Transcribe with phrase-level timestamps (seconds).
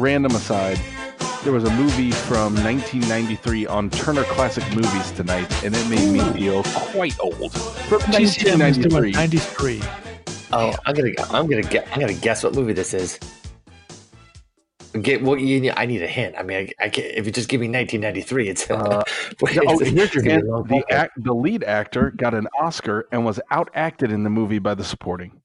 [0.00, 0.80] random aside,
[1.44, 6.20] there was a movie from 1993 on Turner Classic Movies tonight, and it made me
[6.32, 7.52] feel quite old.
[7.52, 9.12] From TCM 1993.
[9.12, 9.82] 93.
[10.52, 13.18] Oh, I'm gonna, I'm gonna get, I'm gonna guess what movie this is.
[15.02, 15.72] Get what you need.
[15.76, 16.34] I need a hint.
[16.36, 18.68] I mean, I, I can if you just give me 1993, it's.
[18.68, 19.02] Uh,
[19.40, 20.44] it's- Oh, here's your hint.
[20.68, 24.58] The, act, the lead actor got an Oscar and was out acted in the movie
[24.58, 25.40] by the supporting.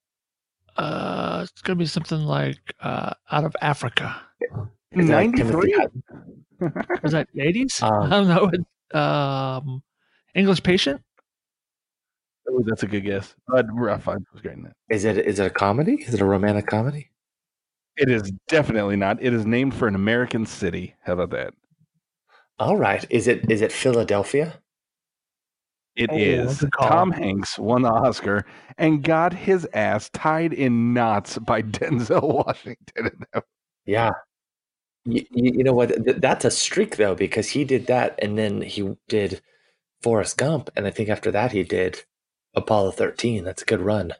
[0.77, 4.20] Uh, it's gonna be something like uh, out of Africa.
[4.42, 5.72] Is that 93?
[5.74, 6.04] Hutton?
[7.04, 7.82] Was that 80s?
[7.84, 9.00] Um, I don't know.
[9.00, 9.84] Um,
[10.34, 11.02] English Patient.
[12.50, 13.36] Oh, that's a good guess.
[13.48, 14.74] But Ralph Fiennes was great in that.
[14.90, 15.96] Is it, is it a comedy?
[15.96, 17.10] Is it a romantic comedy?
[17.98, 19.22] It is definitely not.
[19.22, 20.96] It is named for an American city.
[21.04, 21.54] How about that?
[22.60, 23.05] All right.
[23.10, 24.60] Is it, is it Philadelphia?
[25.96, 26.64] It Oh, is.
[26.82, 28.46] Tom Hanks won the Oscar
[28.77, 33.12] and got his ass tied in knots by Denzel Washington.
[33.86, 34.12] Yeah.
[35.06, 35.90] You, you know what?
[36.04, 39.42] Th- That's a streak though, because he did that, and then he did
[40.02, 42.04] Forrest Gump, and I think after that he did
[42.56, 43.44] Apollo 13.
[43.44, 44.14] That's a good run.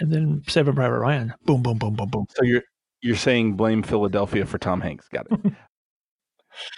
[0.00, 1.34] And then Saving Private Ryan.
[1.44, 2.26] Boom, boom, boom, boom, boom.
[2.36, 2.62] So you're
[3.00, 5.08] you're saying blame Philadelphia for Tom Hanks?
[5.08, 5.52] Got it.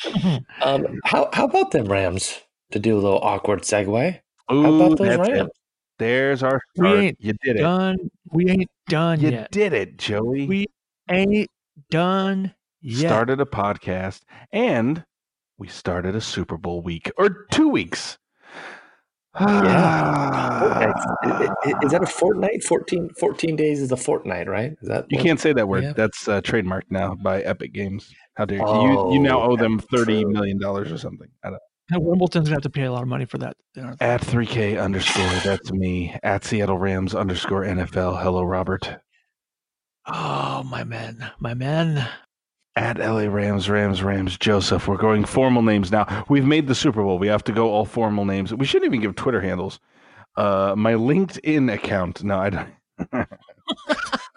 [0.62, 2.40] Um, how how about them Rams
[2.70, 4.20] to do a little awkward segue?
[4.48, 5.46] How Ooh, about those that's it.
[5.98, 7.62] There's our We ain't You did it.
[7.62, 7.96] done.
[8.30, 9.50] We ain't done You yet.
[9.50, 10.46] did it, Joey.
[10.46, 10.66] We
[11.10, 11.50] ain't
[11.90, 13.08] done yet.
[13.08, 14.20] started a podcast
[14.52, 15.04] and
[15.58, 18.18] we started a Super Bowl week or two weeks.
[19.40, 19.46] Okay.
[19.48, 20.92] I-
[21.24, 22.62] I- Is that a fortnight?
[22.62, 24.72] 14, 14 days is a fortnight, right?
[24.80, 25.82] Is that You what- can't say that word.
[25.82, 25.92] Yeah.
[25.92, 28.12] That's uh, trademarked now by Epic Games.
[28.36, 28.64] How dare you?
[28.64, 29.12] you?
[29.14, 30.32] You now Oh, owe them that's thirty true.
[30.32, 31.28] million dollars or something.
[31.42, 31.60] I don't.
[31.90, 33.56] And Wimbledon's gonna have to pay a lot of money for that.
[34.00, 35.28] At three K underscore.
[35.44, 36.16] That's me.
[36.22, 38.22] At Seattle Rams underscore NFL.
[38.22, 38.98] Hello, Robert.
[40.06, 42.06] Oh, my man, my man.
[42.76, 44.88] At LA Rams, Rams, Rams, Joseph.
[44.88, 46.24] We're going formal names now.
[46.28, 47.18] We've made the Super Bowl.
[47.18, 48.52] We have to go all formal names.
[48.52, 49.78] We shouldn't even give Twitter handles.
[50.36, 52.24] Uh, my LinkedIn account.
[52.24, 53.28] No, I don't.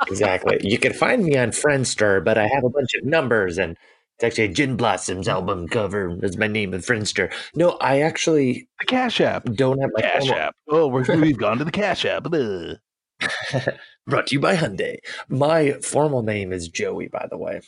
[0.07, 0.57] Exactly.
[0.61, 3.75] You can find me on Friendster, but I have a bunch of numbers and
[4.15, 7.31] it's actually a Gin Blossoms album cover is my name of Friendster.
[7.55, 9.43] No, I actually The Cash App.
[9.45, 10.55] don't have my Cash formal- App.
[10.69, 12.23] Oh, we're, we've gone to the Cash App.
[14.07, 14.97] Brought to you by Hyundai.
[15.27, 17.59] My formal name is Joey, by the way.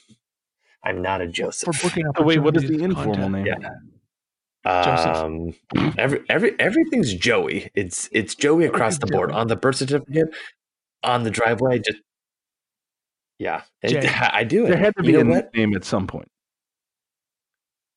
[0.83, 1.67] I'm not a Joseph.
[1.67, 1.91] For Joseph.
[1.91, 3.31] booking Oh, wait, what is the informal content.
[3.45, 3.45] name?
[4.65, 4.83] Yeah.
[4.83, 5.17] Joseph.
[5.17, 5.53] Um,
[5.97, 7.69] every every everything's Joey.
[7.75, 10.33] It's it's Joey across the board on the birth certificate,
[11.03, 11.79] on the driveway.
[11.79, 11.99] Just
[13.39, 14.07] yeah, Jay.
[14.33, 14.69] I do it.
[14.69, 15.45] There had to be you a know what?
[15.45, 16.27] nickname at some point.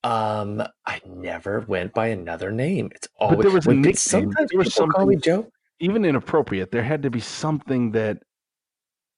[0.05, 2.91] Um, I never went by another name.
[2.95, 3.95] It's But always there was a nickname.
[3.95, 5.49] Sometimes There was people call me something- Joe.
[5.81, 6.71] Even inappropriate.
[6.71, 8.19] There had to be something that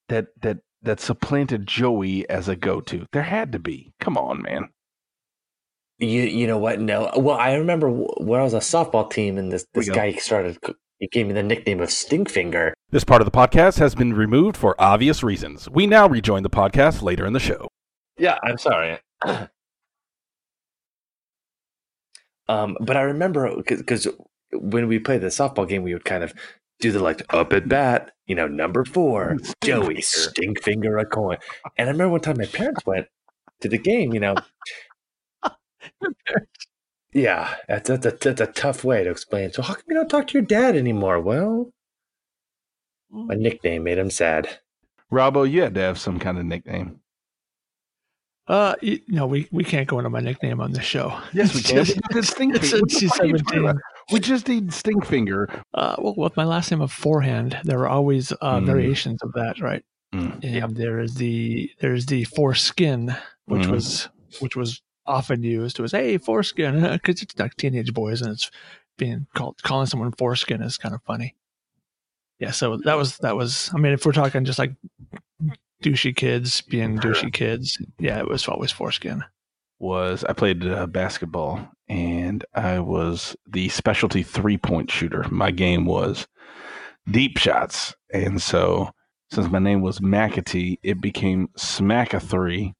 [0.08, 3.06] that that that supplanted Joey as a go-to.
[3.12, 3.92] There had to be.
[4.00, 4.68] Come on, man.
[5.98, 6.80] You you know what?
[6.80, 7.10] No.
[7.16, 10.58] Well, I remember when I was a softball team, and this this guy started.
[10.98, 12.72] He gave me the nickname of Stinkfinger.
[12.90, 15.68] This part of the podcast has been removed for obvious reasons.
[15.68, 17.68] We now rejoin the podcast later in the show.
[18.16, 18.98] Yeah, I'm sorry.
[22.48, 24.08] um, but I remember because
[24.52, 26.32] when we played the softball game, we would kind of
[26.80, 31.38] do the like up at bat, you know, number four, Joey Stinkfinger a coin.
[31.78, 33.06] And I remember one time my parents went
[33.60, 34.34] to the game, you know.
[37.16, 39.52] Yeah, that's, that's, a, that's a tough way to explain.
[39.52, 41.20] So, how come you don't talk to your dad anymore?
[41.20, 41.70] Well,
[43.08, 44.58] my nickname made him sad.
[45.12, 46.98] Robbo, you had to have some kind of nickname.
[48.48, 51.16] Uh, y- no, we, we can't go into my nickname on this show.
[51.32, 51.84] Yes, we can.
[51.84, 52.56] just- It's Stinkfinger.
[52.56, 53.70] it's What the fuck are you talking NC-17.
[53.70, 53.76] about?
[54.12, 55.62] We just need Stinkfinger.
[55.72, 58.66] Uh, well, with my last name of Forehand, there are always uh, Mm.
[58.66, 59.82] variations of that, right?
[60.14, 60.44] Mm.
[60.44, 63.16] And there is the there's the foreskin,
[63.46, 63.70] which Mhm.
[63.70, 64.08] was
[64.40, 65.78] which was often used.
[65.78, 68.50] It was hey foreskin because it's like teenage boys and it's
[68.96, 71.34] being called calling someone foreskin is kind of funny.
[72.38, 73.70] Yeah, so that was that was.
[73.74, 74.74] I mean, if we're talking just like
[75.82, 79.24] douchey kids being douchey kids, yeah, it was always foreskin.
[79.84, 85.26] Was I played uh, basketball and I was the specialty three point shooter.
[85.30, 86.26] My game was
[87.10, 87.94] deep shots.
[88.12, 88.90] And so
[89.30, 92.72] since my name was McAtee, it became Smack a three.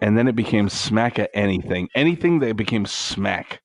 [0.00, 1.88] And then it became Smack a anything.
[1.94, 3.60] Anything that became Smack.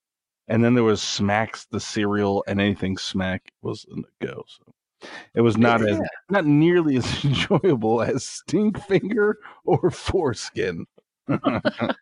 [0.50, 4.44] And then there was Smacks the cereal and anything Smack was a go.
[4.48, 6.00] So it was not as
[6.30, 10.86] not nearly as enjoyable as Stinkfinger or Foreskin.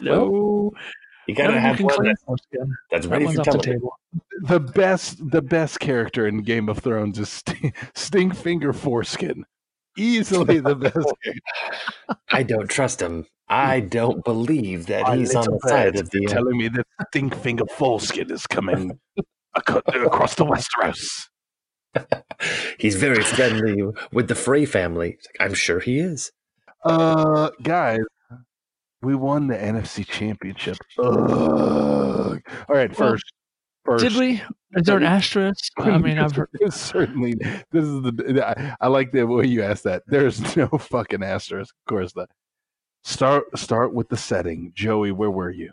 [0.00, 0.70] No,
[1.26, 3.92] You gotta no, have one that- that's ready one's for off the table.
[4.42, 9.44] the best the best character in Game of Thrones is St- Stinkfinger Foreskin.
[9.96, 12.18] easily the best.
[12.30, 13.26] I don't trust him.
[13.48, 16.26] I don't believe that My he's on the side of the.
[16.26, 18.98] uh, telling me that stink finger foreskin is coming
[19.54, 21.28] across the Westeros.
[22.78, 23.82] he's very friendly
[24.12, 25.18] with the Frey family.
[25.38, 26.32] I'm sure he is.
[26.84, 28.00] Uh, guys,
[29.02, 30.76] we won the NFC Championship.
[30.98, 32.40] Ugh.
[32.68, 33.32] All right, Well, first,
[33.84, 34.04] first.
[34.04, 34.42] Did we?
[34.74, 35.72] Is there an asterisk?
[35.78, 36.48] I mean, I've heard.
[36.70, 37.34] Certainly
[37.70, 40.02] this is the I, I like the way you asked that.
[40.06, 42.12] There's no fucking asterisk, of course.
[42.14, 42.30] That
[43.04, 44.72] start start with the setting.
[44.74, 45.70] Joey, where were you?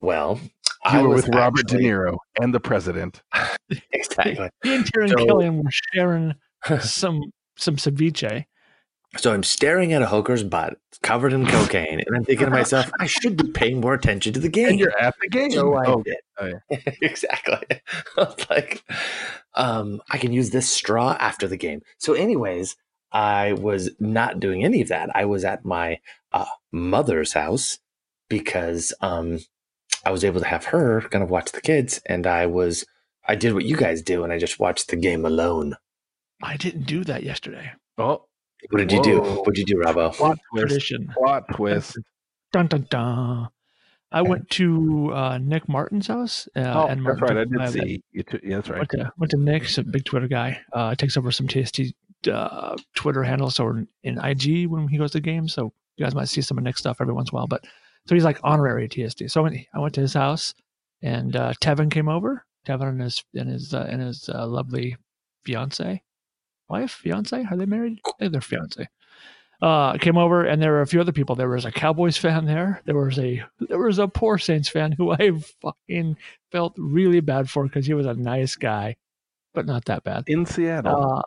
[0.00, 0.50] Well, You
[0.84, 3.22] I were was with Robert De Niro and the president.
[3.92, 4.50] Exactly.
[4.64, 6.34] Me and Tyrion So- Killian were sharing
[6.80, 7.20] some
[7.56, 8.44] some ceviche.
[9.16, 12.90] So I'm staring at a hooker's butt covered in cocaine, and I'm thinking to myself,
[12.98, 14.70] I should be paying more attention to the game.
[14.70, 15.50] And you're at the game.
[15.52, 16.16] So I Oh, did.
[16.40, 16.52] oh,
[17.02, 17.58] exactly.
[18.16, 18.82] I was like,
[19.54, 21.82] um, I can use this straw after the game.
[21.98, 22.76] So, anyways,
[23.12, 25.10] I was not doing any of that.
[25.14, 26.00] I was at my
[26.32, 27.78] uh, mother's house
[28.28, 29.38] because um,
[30.04, 32.84] I was able to have her kind of watch the kids, and I was
[33.26, 35.76] I did what you guys do, and I just watched the game alone.
[36.42, 37.72] I didn't do that yesterday.
[37.98, 38.24] oh,
[38.70, 39.20] What did you do?
[39.20, 40.12] What did you do, Robbo?
[40.14, 40.66] plot twist.
[40.68, 41.12] Tradition.
[41.16, 41.98] Plot twist.
[42.52, 43.48] Dun dun dun.
[44.12, 46.48] I went to uh, Nick Martin's house.
[46.56, 47.38] Uh, Oh, and that's Martin right.
[47.38, 48.02] I took my- did see.
[48.12, 48.78] You took, yeah, that's right.
[48.78, 50.60] Went to, went to Nick's, a big Twitter guy.
[50.72, 51.80] Uh, takes over some TST
[52.30, 55.52] uh, Twitter handles or in IG when he goes to games.
[55.52, 57.46] So you guys might see some of Nick's stuff every once in a while.
[57.48, 57.64] But
[58.06, 59.24] so he's like honorary TST.
[59.28, 60.54] So I went, I went to his house,
[61.02, 62.44] and uh, Tevin came over.
[62.66, 64.96] Tevin and his and his uh, and his uh, lovely
[65.44, 66.02] fiance,
[66.68, 67.44] wife, fiance.
[67.50, 68.00] Are they married?
[68.06, 68.88] I think they're fiance.
[69.62, 71.34] Uh, came over, and there were a few other people.
[71.36, 72.82] There was a Cowboys fan there.
[72.84, 75.32] There was a there was a poor Saints fan who I
[75.62, 76.16] fucking
[76.52, 78.96] felt really bad for because he was a nice guy,
[79.54, 80.24] but not that bad.
[80.26, 81.18] In Seattle.
[81.18, 81.22] Uh,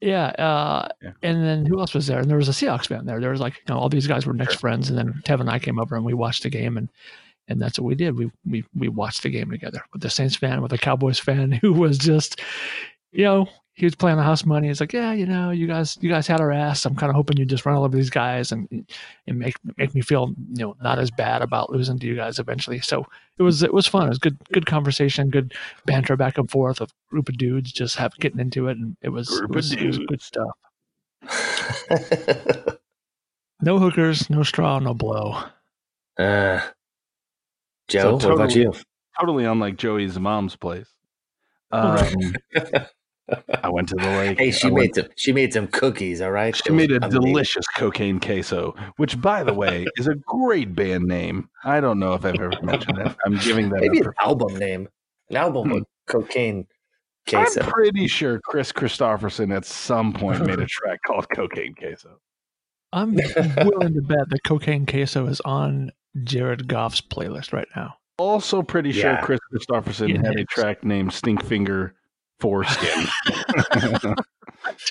[0.00, 1.12] yeah, uh, Yeah.
[1.22, 2.18] and then who else was there?
[2.18, 3.20] And there was a Seahawks fan there.
[3.20, 5.50] There was like you know all these guys were Nick's friends, and then Tevin and
[5.50, 6.88] I came over and we watched the game, and
[7.48, 8.16] and that's what we did.
[8.18, 11.52] We we we watched the game together with the Saints fan, with a Cowboys fan
[11.62, 12.40] who was just,
[13.12, 14.68] you know, he was playing the house money.
[14.68, 16.84] He's like, yeah, you know, you guys you guys had our ass.
[16.86, 18.66] I'm kind of hoping you just run all over these guys and
[19.26, 22.38] and make make me feel you know not as bad about losing to you guys
[22.38, 22.80] eventually.
[22.80, 23.06] So
[23.38, 24.06] it was it was fun.
[24.06, 25.52] It was good good conversation, good
[25.84, 29.10] banter back and forth of group of dudes just have getting into it, and it
[29.10, 30.06] was Group it of was, it was dudes.
[30.08, 30.56] good stuff.
[33.62, 35.42] No hookers, no straw, no blow.
[36.18, 36.60] uh,
[37.88, 38.72] Joe, So what about totally- you?
[39.18, 40.88] totally unlike Joey's mom's place.
[41.72, 42.34] Um,
[43.62, 44.38] I went to the lake.
[44.38, 45.06] Hey, she I made went- some.
[45.16, 46.20] She made some cookies.
[46.22, 46.54] All right.
[46.54, 47.20] She It made a amazing.
[47.20, 51.48] delicious cocaine queso, which, by the way, is a great band name.
[51.64, 53.16] I don't know if I've ever mentioned that.
[53.26, 53.80] I'm giving that.
[53.80, 54.88] Maybe up an for- album name.
[55.30, 55.74] An album hmm.
[55.74, 56.66] with cocaine
[57.28, 57.62] queso.
[57.62, 62.20] I'm pretty sure Kris Kristofferson at some point made a track called Cocaine Queso.
[62.92, 65.90] I'm willing to bet that cocaine queso is on
[66.22, 67.94] Jared Goff's playlist right now.
[68.18, 69.20] Also, pretty sure Yeah.
[69.20, 70.22] Kris Kristofferson Yeah.
[70.28, 71.90] had a track named Stinkfinger
[72.40, 73.06] Foreskin.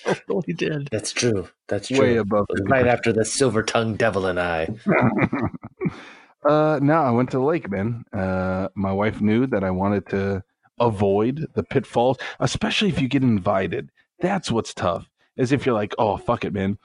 [0.03, 0.89] Totally did.
[0.91, 1.47] That's true.
[1.67, 1.99] That's true.
[1.99, 2.47] Way above.
[2.63, 4.69] Right after the silver tongued devil and I.
[6.47, 8.03] uh, no, I went to the lake, man.
[8.13, 10.43] Uh, my wife knew that I wanted to
[10.79, 13.89] avoid the pitfalls, especially if you get invited.
[14.19, 15.09] That's what's tough.
[15.37, 16.77] Is if you're like, oh fuck it, man,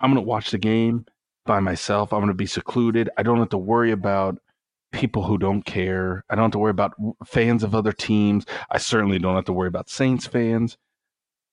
[0.00, 1.06] I'm gonna watch the game
[1.46, 2.12] by myself.
[2.12, 3.08] I'm gonna be secluded.
[3.16, 4.38] I don't have to worry about
[4.92, 6.24] people who don't care.
[6.30, 6.94] I don't have to worry about
[7.26, 8.46] fans of other teams.
[8.70, 10.76] I certainly don't have to worry about Saints fans.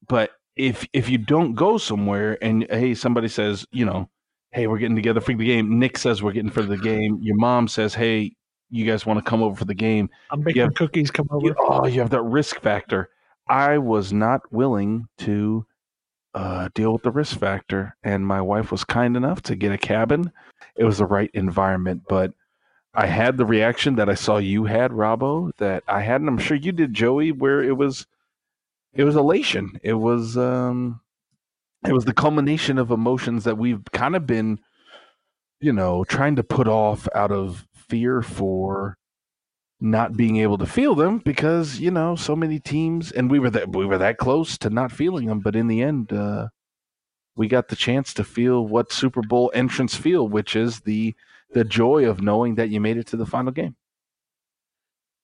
[0.07, 4.09] But if if you don't go somewhere and hey, somebody says, you know,
[4.51, 5.79] hey, we're getting together for the game.
[5.79, 7.19] Nick says we're getting for the game.
[7.21, 8.35] Your mom says, hey,
[8.69, 10.09] you guys want to come over for the game.
[10.31, 10.69] I'm making Yeah.
[10.75, 11.47] cookies come over.
[11.47, 13.09] You, oh, you have that risk factor.
[13.47, 15.65] I was not willing to
[16.35, 19.77] uh, deal with the risk factor, and my wife was kind enough to get a
[19.77, 20.31] cabin.
[20.75, 22.31] It was the right environment, but
[22.93, 26.37] I had the reaction that I saw you had, Robbo, that I had, and I'm
[26.37, 28.07] sure you did, Joey, where it was,
[28.93, 29.79] it was elation.
[29.83, 31.01] It was, um,
[31.87, 34.59] it was the culmination of emotions that we've kind of been,
[35.61, 38.97] you know, trying to put off out of fear for
[39.81, 43.49] not being able to feel them because you know so many teams and we were
[43.49, 46.49] that we were that close to not feeling them but in the end uh
[47.37, 51.15] we got the chance to feel what super bowl entrants feel which is the
[51.51, 53.75] the joy of knowing that you made it to the final game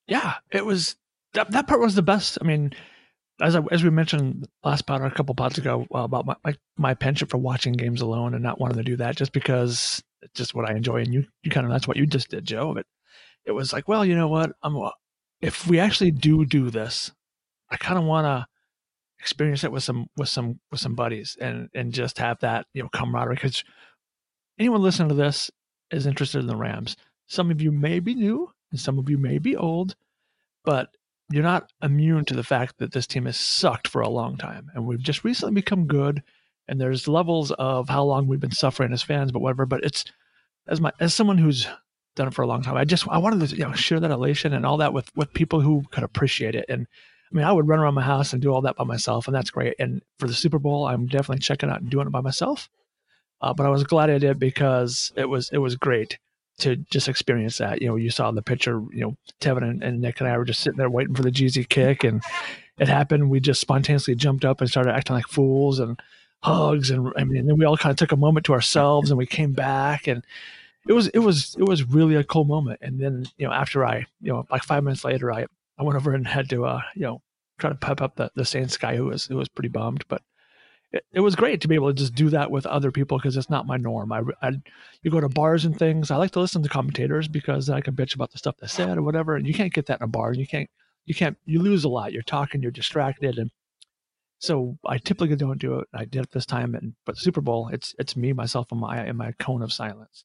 [0.07, 0.95] Yeah, it was
[1.33, 2.37] that, that part was the best.
[2.41, 2.73] I mean,
[3.41, 6.35] as I, as we mentioned last pod or a couple pods ago uh, about my,
[6.43, 10.01] my my penchant for watching games alone and not wanting to do that just because
[10.21, 12.45] it's just what I enjoy and you you kind of that's what you just did,
[12.45, 12.73] Joe.
[12.73, 12.85] But
[13.45, 14.51] it was like, well, you know what?
[14.63, 14.77] I'm
[15.41, 17.11] if we actually do do this,
[17.69, 18.47] I kind of want to
[19.19, 22.83] experience it with some with some with some buddies and and just have that you
[22.83, 23.63] know camaraderie because
[24.59, 25.49] anyone listening to this
[25.95, 26.97] is interested in the Rams.
[27.27, 29.95] Some of you may be new and some of you may be old,
[30.63, 30.89] but
[31.31, 34.71] you're not immune to the fact that this team has sucked for a long time
[34.73, 36.21] and we've just recently become good
[36.67, 40.05] and there's levels of how long we've been suffering as fans but whatever but it's
[40.67, 41.67] as my as someone who's
[42.15, 44.11] done it for a long time i just i wanted to you know share that
[44.11, 46.87] elation and all that with with people who could appreciate it and
[47.31, 49.35] i mean i would run around my house and do all that by myself and
[49.35, 52.21] that's great and for the super bowl i'm definitely checking out and doing it by
[52.21, 52.69] myself
[53.41, 56.17] uh, but i was glad i did because it was it was great
[56.57, 57.81] to just experience that.
[57.81, 60.45] You know, you saw the picture, you know, Tevin and, and Nick and I were
[60.45, 62.23] just sitting there waiting for the Jeezy kick and
[62.77, 63.29] it happened.
[63.29, 65.99] We just spontaneously jumped up and started acting like fools and
[66.43, 66.91] hugs.
[66.91, 69.17] And I mean, and then we all kind of took a moment to ourselves and
[69.17, 70.25] we came back and
[70.87, 72.79] it was, it was, it was really a cool moment.
[72.81, 75.97] And then, you know, after I, you know, like five minutes later, I, I went
[75.97, 77.21] over and had to, uh, you know,
[77.57, 80.21] try to pep up the, the Saints guy who was, who was pretty bummed, but
[80.95, 83.35] it, it was great to be able to just do that with other people because
[83.35, 84.13] it's not my norm.
[84.13, 84.51] I, I,
[85.03, 86.09] you go to bars and things.
[86.09, 88.97] I like to listen to commentators because I can bitch about the stuff they said
[88.97, 90.33] or whatever, and you can't get that in a bar.
[90.33, 90.69] You can't,
[91.05, 92.13] you can't, you lose a lot.
[92.13, 93.51] You're talking, you're distracted, and
[94.39, 95.87] so I typically don't do it.
[95.93, 99.05] I did it this time, and but Super Bowl, it's it's me, myself, and my
[99.05, 100.23] in my cone of silence.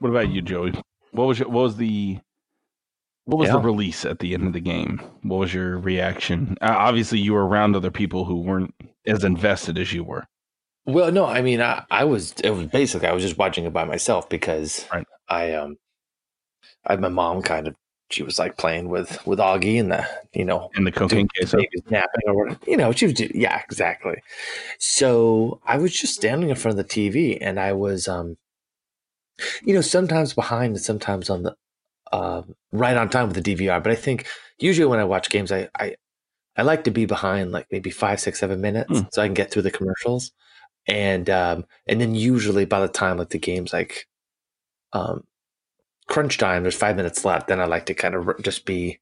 [0.00, 0.72] What about you, Joey?
[1.12, 2.18] What was your, what was the
[3.26, 3.52] what was yeah.
[3.52, 5.00] the release at the end of the game?
[5.22, 6.58] What was your reaction?
[6.60, 8.74] Uh, obviously, you were around other people who weren't
[9.06, 10.26] as invested as you were.
[10.86, 12.32] Well, no, I mean, I, I was.
[12.42, 15.06] It was basically I was just watching it by myself because right.
[15.28, 15.76] I um,
[16.86, 17.74] I had my mom kind of
[18.10, 21.54] she was like playing with with Augie and the you know in the cocaine case,
[21.90, 22.60] napping or whatever.
[22.66, 24.16] You know, she was yeah, exactly.
[24.78, 28.36] So I was just standing in front of the TV and I was um,
[29.64, 31.56] you know, sometimes behind and sometimes on the
[32.12, 32.42] uh,
[32.72, 33.82] right on time with the DVR.
[33.82, 34.26] But I think
[34.58, 35.94] usually when I watch games, I, I,
[36.60, 39.08] I like to be behind like maybe five, six, seven minutes mm.
[39.10, 40.30] so I can get through the commercials.
[40.86, 44.06] And um, and then usually by the time like the game's like
[44.92, 45.24] um,
[46.06, 49.00] crunch time, there's five minutes left, then I like to kind of just be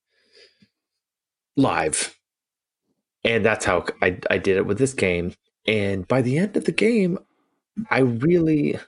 [1.56, 2.16] live.
[3.24, 5.34] And that's how I, I did it with this game.
[5.66, 7.18] And by the end of the game,
[7.90, 8.78] I really,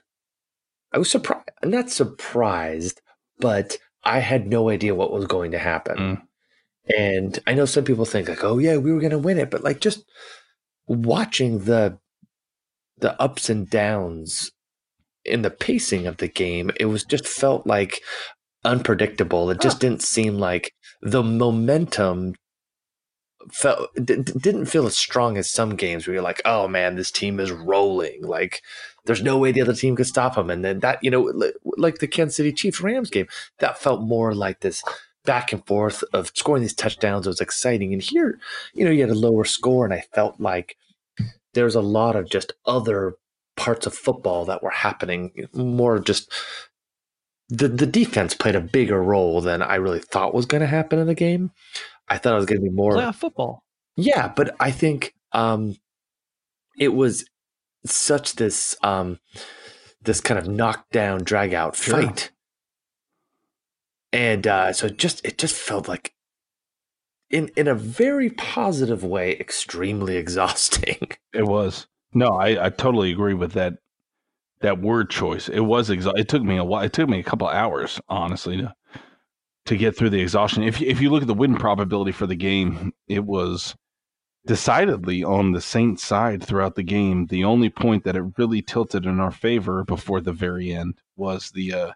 [0.93, 3.01] I was surprised, not surprised,
[3.37, 5.97] but I had no idea what was going to happen.
[5.97, 6.21] Mm.
[6.97, 9.51] And I know some people think like, oh yeah, we were going to win it,
[9.51, 10.03] but like just
[10.87, 11.97] watching the
[12.97, 14.51] the ups and downs
[15.25, 18.01] in the pacing of the game, it was just felt like
[18.63, 19.49] unpredictable.
[19.49, 22.35] It just didn't seem like the momentum
[23.51, 27.11] felt d- didn't feel as strong as some games where you're like, oh man, this
[27.11, 28.21] team is rolling.
[28.23, 28.61] Like
[29.05, 30.49] there's no way the other team could stop them.
[30.49, 33.27] And then that, you know, like the Kansas City Chiefs Rams game,
[33.59, 34.83] that felt more like this
[35.25, 37.25] back and forth of scoring these touchdowns.
[37.25, 37.93] It was exciting.
[37.93, 38.39] And here,
[38.73, 40.77] you know, you had a lower score, and I felt like
[41.53, 43.15] there was a lot of just other
[43.57, 46.31] parts of football that were happening, more just
[47.49, 50.99] the the defense played a bigger role than I really thought was going to happen
[50.99, 51.51] in the game.
[52.07, 53.63] I thought it was going to be more playoff football.
[53.97, 55.75] Yeah, but I think um,
[56.77, 57.25] it was
[57.85, 59.19] such this um,
[60.01, 62.01] this kind of knockdown, drag out sure.
[62.01, 62.31] fight,
[64.13, 66.13] and uh, so just it just felt like
[67.29, 71.09] in in a very positive way, extremely exhausting.
[71.33, 71.87] It was.
[72.13, 73.75] No, I, I totally agree with that
[74.61, 75.49] that word choice.
[75.49, 76.83] It was exa- It took me a while.
[76.83, 78.73] It took me a couple hours, honestly, to
[79.65, 80.63] to get through the exhaustion.
[80.63, 83.75] If if you look at the win probability for the game, it was
[84.45, 87.27] decidedly on the Saints side throughout the game.
[87.27, 91.51] The only point that it really tilted in our favor before the very end was
[91.51, 91.91] the uh,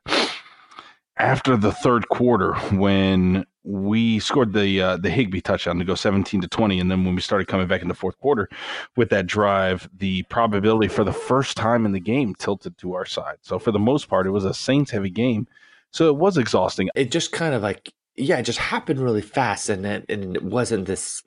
[1.17, 6.41] after the third quarter when we scored the uh, the Higbee touchdown to go 17
[6.41, 8.49] to 20 and then when we started coming back in the fourth quarter
[8.95, 13.05] with that drive the probability for the first time in the game tilted to our
[13.05, 15.47] side so for the most part it was a Saints heavy game
[15.91, 19.69] so it was exhausting it just kind of like yeah it just happened really fast
[19.69, 21.23] and it, and it wasn't this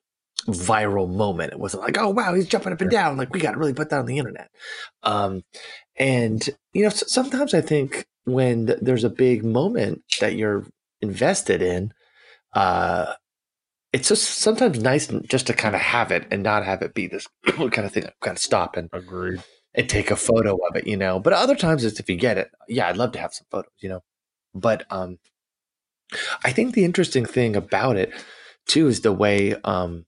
[0.47, 1.53] viral moment.
[1.53, 3.17] It wasn't like, oh wow, he's jumping up and down.
[3.17, 4.51] Like we got to really put that on the internet.
[5.03, 5.43] Um,
[5.97, 10.67] and you know, sometimes I think when there's a big moment that you're
[11.01, 11.93] invested in,
[12.55, 13.15] uh,
[13.93, 17.07] it's just sometimes nice just to kind of have it and not have it be
[17.07, 18.05] this kind of thing.
[18.21, 19.39] Kind of stop and agree
[19.75, 21.19] and take a photo of it, you know.
[21.19, 23.73] But other times, it's if you get it, yeah, I'd love to have some photos,
[23.79, 24.03] you know.
[24.55, 25.19] But um,
[26.45, 28.13] I think the interesting thing about it
[28.67, 30.05] too is the way um,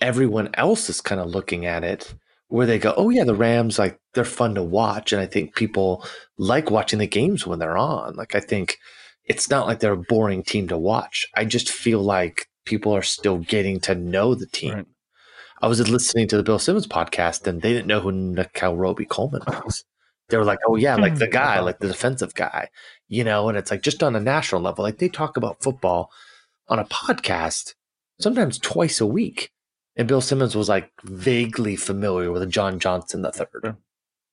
[0.00, 2.14] everyone else is kind of looking at it
[2.48, 5.54] where they go, oh yeah, the Rams like they're fun to watch, and I think
[5.54, 6.04] people
[6.38, 8.16] like watching the games when they're on.
[8.16, 8.76] Like I think
[9.24, 11.24] it's not like they're a boring team to watch.
[11.36, 14.74] I just feel like people are still getting to know the team.
[14.74, 14.86] Right.
[15.62, 18.34] I was listening to the Bill Simmons podcast, and they didn't know who
[18.74, 19.84] Robey Coleman was.
[20.30, 21.18] They were like, "Oh yeah, like hmm.
[21.18, 22.70] the guy, like the defensive guy,"
[23.06, 23.48] you know.
[23.48, 26.10] And it's like just on a national level, like they talk about football
[26.66, 27.74] on a podcast
[28.20, 29.52] sometimes twice a week.
[29.96, 33.76] And Bill Simmons was like vaguely familiar with John Johnson the third.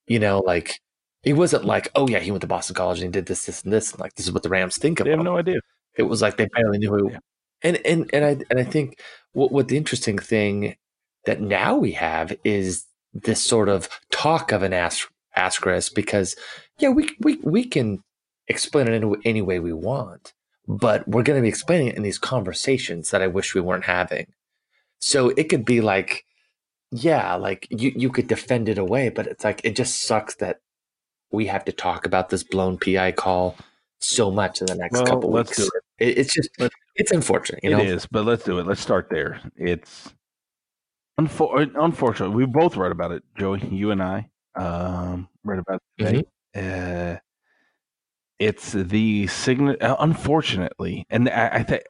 [0.08, 0.80] You know, like
[1.24, 3.64] he wasn't like, oh yeah, he went to Boston College and he did this, this,
[3.64, 5.06] and this, and like this is what the Rams think of.
[5.06, 5.26] They have him.
[5.26, 5.60] no idea.
[5.98, 7.12] It was like they barely knew who.
[7.12, 7.20] Yeah.
[7.64, 9.00] And and and I and I think
[9.34, 10.76] what what the interesting thing
[11.26, 16.36] that now we have is this sort of talk of an ask asterisk because
[16.80, 18.04] yeah we we we can
[18.48, 20.34] explain it in any way we want,
[20.68, 23.86] but we're going to be explaining it in these conversations that I wish we weren't
[23.86, 24.28] having.
[25.00, 26.26] So it could be like,
[26.92, 30.60] yeah, like you you could defend it away, but it's like it just sucks that
[31.32, 33.56] we have to talk about this blown PI call
[34.00, 35.70] so much in the next Well, couple let's weeks.
[35.70, 37.80] do It, it's just Let's- it's unfortunate, you know.
[37.80, 38.68] is, but let's do it.
[38.68, 39.42] Let's start there.
[39.58, 40.14] It's
[41.20, 43.62] unfor- unfortunately we both read about it, Joey.
[43.68, 46.24] You and I um, read about it today.
[46.56, 47.18] Uh,
[48.40, 49.76] it's the sign.
[49.82, 51.84] uh, Unfortunately, and I, I think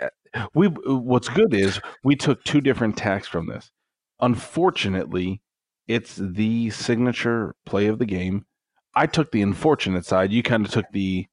[0.54, 0.68] we.
[0.68, 3.72] What's good is we took two different tacks from this.
[4.20, 5.42] Unfortunately,
[5.88, 8.46] it's the signature play of the game.
[8.96, 10.32] I took the unfortunate side.
[10.32, 11.28] You kind of took the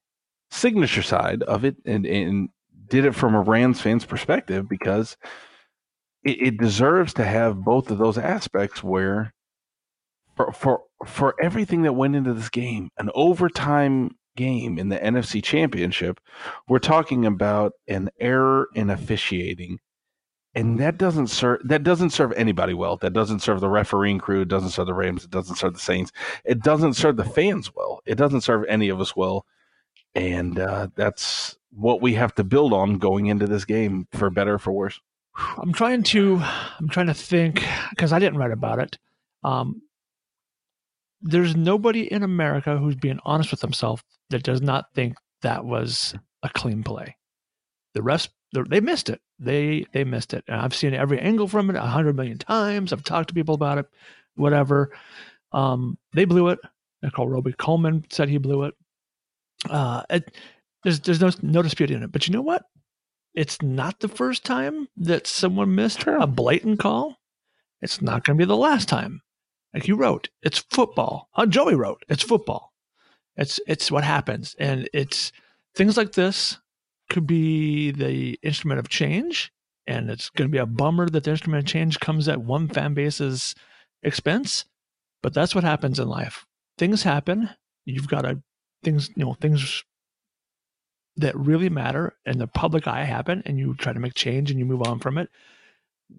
[0.51, 2.49] signature side of it, and and
[2.87, 5.17] did it from a Rams fan's perspective because
[6.23, 9.33] it, it deserves to have both of those aspects where
[10.35, 15.43] for, for for everything that went into this game, an overtime game in the NFC
[15.43, 16.19] championship,
[16.67, 19.79] we're talking about an error in officiating.
[20.55, 22.97] And that doesn't serve that doesn't serve anybody well.
[22.97, 24.41] That doesn't serve the refereeing crew.
[24.41, 25.23] It doesn't serve the Rams.
[25.23, 26.11] It doesn't serve the Saints.
[26.45, 28.01] It doesn't serve the fans well.
[28.05, 29.45] It doesn't serve any of us well.
[30.13, 34.53] And uh, that's what we have to build on going into this game, for better
[34.55, 35.01] or for worse.
[35.57, 36.39] I'm trying to
[36.79, 38.99] I'm trying to think because I didn't write about it.
[39.43, 39.81] Um,
[41.21, 46.13] there's nobody in America who's being honest with himself that does not think that was
[46.43, 47.15] a clean play.
[47.93, 49.21] The the- they missed it.
[49.39, 50.43] They they missed it.
[50.47, 52.93] And I've seen every angle from it a hundred million times.
[52.93, 53.85] I've talked to people about it.
[54.35, 54.91] Whatever.
[55.51, 56.59] Um, they blew it.
[57.01, 58.73] Nickell Robey Coleman said he blew it.
[59.69, 60.35] Uh, it
[60.83, 62.11] there's there's no no dispute in it.
[62.11, 62.63] But you know what?
[63.33, 66.17] It's not the first time that someone missed Sure.
[66.17, 67.17] a blatant call.
[67.81, 69.21] It's not going to be the last time.
[69.73, 71.29] Like you wrote, it's football.
[71.35, 72.71] Uh, Joey wrote, it's football.
[73.35, 75.31] It's it's what happens, and it's
[75.75, 76.59] things like this
[77.13, 79.53] could be the instrument of change,
[79.85, 82.67] and it's going to be a bummer that the instrument of change comes at one
[82.67, 83.55] fan base's
[84.01, 84.65] expense.
[85.21, 86.45] But that's what happens in life.
[86.77, 87.49] Things happen.
[87.85, 88.41] You've got to
[88.83, 89.83] things you know things
[91.15, 94.59] that really matter in the public eye happen, and you try to make change and
[94.59, 95.29] you move on from it.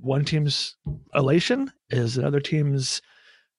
[0.00, 0.76] One team's
[1.14, 3.02] elation is another team's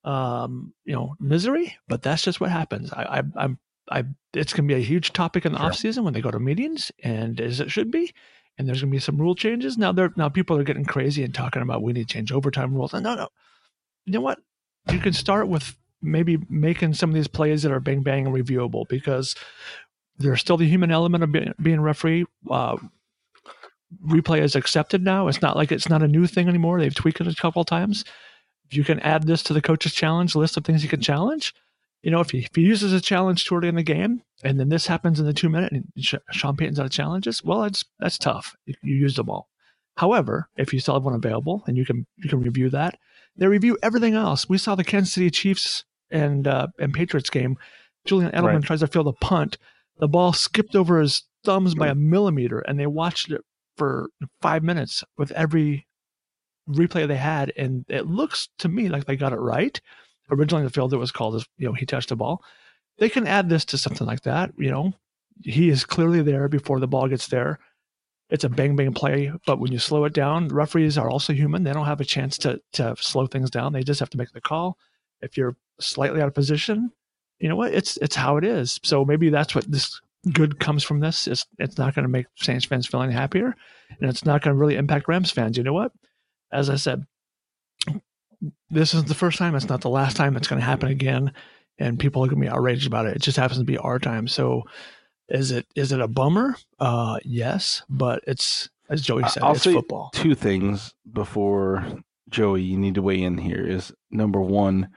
[0.04, 2.92] um, you know misery, but that's just what happens.
[2.92, 3.58] I, I, I'm
[3.90, 5.66] I it's going to be a huge topic in the Sure.
[5.68, 8.12] off season when they go to meetings, and as it should be.
[8.58, 9.76] And there's going to be some rule changes.
[9.76, 12.74] Now, there now people are getting crazy and talking about we need to change overtime
[12.74, 12.94] rules.
[12.94, 13.28] And no, no,
[14.06, 14.38] you know what?
[14.90, 18.34] You can start with maybe making some of these plays that are bang bang and
[18.34, 19.34] reviewable because
[20.18, 22.24] there's still the human element of being, being referee.
[22.50, 22.76] Uh,
[24.06, 25.28] replay is accepted now.
[25.28, 26.80] It's not like it's not a new thing anymore.
[26.80, 28.04] They've tweaked it a couple of times.
[28.70, 31.54] If you can add this to the coach's challenge list of things you can challenge,
[32.02, 34.68] you know, if he, if he uses a challenge toward in the game and then
[34.68, 37.84] this happens in the two minute and Sh- Sean Payton's out of challenges, well, that's
[37.98, 38.54] that's tough.
[38.66, 39.48] You, you used them all.
[39.96, 42.98] However, if you still have one available and you can you can review that,
[43.36, 44.48] they review everything else.
[44.48, 47.58] We saw the Kansas City Chiefs and uh, and Patriots game.
[48.04, 48.62] Julian Edelman Right.
[48.62, 49.58] tries to field a punt.
[49.98, 53.40] The ball skipped over his thumbs by a millimeter, and they watched it
[53.76, 55.86] for five minutes with every
[56.68, 59.80] replay they had, and it looks to me like they got it right.
[60.30, 62.42] Originally, the field it was called as you know he touched the ball.
[62.98, 64.52] They can add this to something like that.
[64.58, 64.92] You know,
[65.42, 67.58] he is clearly there before the ball gets there.
[68.30, 71.62] It's a bang bang play, but when you slow it down, referees are also human.
[71.62, 73.72] They don't have a chance to to slow things down.
[73.72, 74.78] They just have to make the call.
[75.20, 76.90] If you're slightly out of position,
[77.38, 77.72] you know what?
[77.72, 78.80] It's it's how it is.
[78.82, 80.00] So maybe that's what this
[80.32, 81.26] good comes from this.
[81.28, 83.54] It's it's not going to make Saints fans feel any happier,
[84.00, 85.56] and it's not going to really impact Rams fans.
[85.56, 85.92] You know what?
[86.52, 87.06] As I said,
[88.70, 89.54] this is the first time.
[89.54, 90.36] It's not the last time.
[90.36, 91.32] It's going to happen again,
[91.78, 93.16] and people are going to be outraged about it.
[93.16, 94.28] It just happens to be our time.
[94.28, 94.62] So,
[95.28, 96.56] is it is it a bummer?
[96.78, 100.10] Uh, yes, but it's as Joey said, I'll it's say football.
[100.12, 101.84] two things before
[102.28, 103.64] Joey, you need to weigh in here.
[103.66, 104.88] Is number one,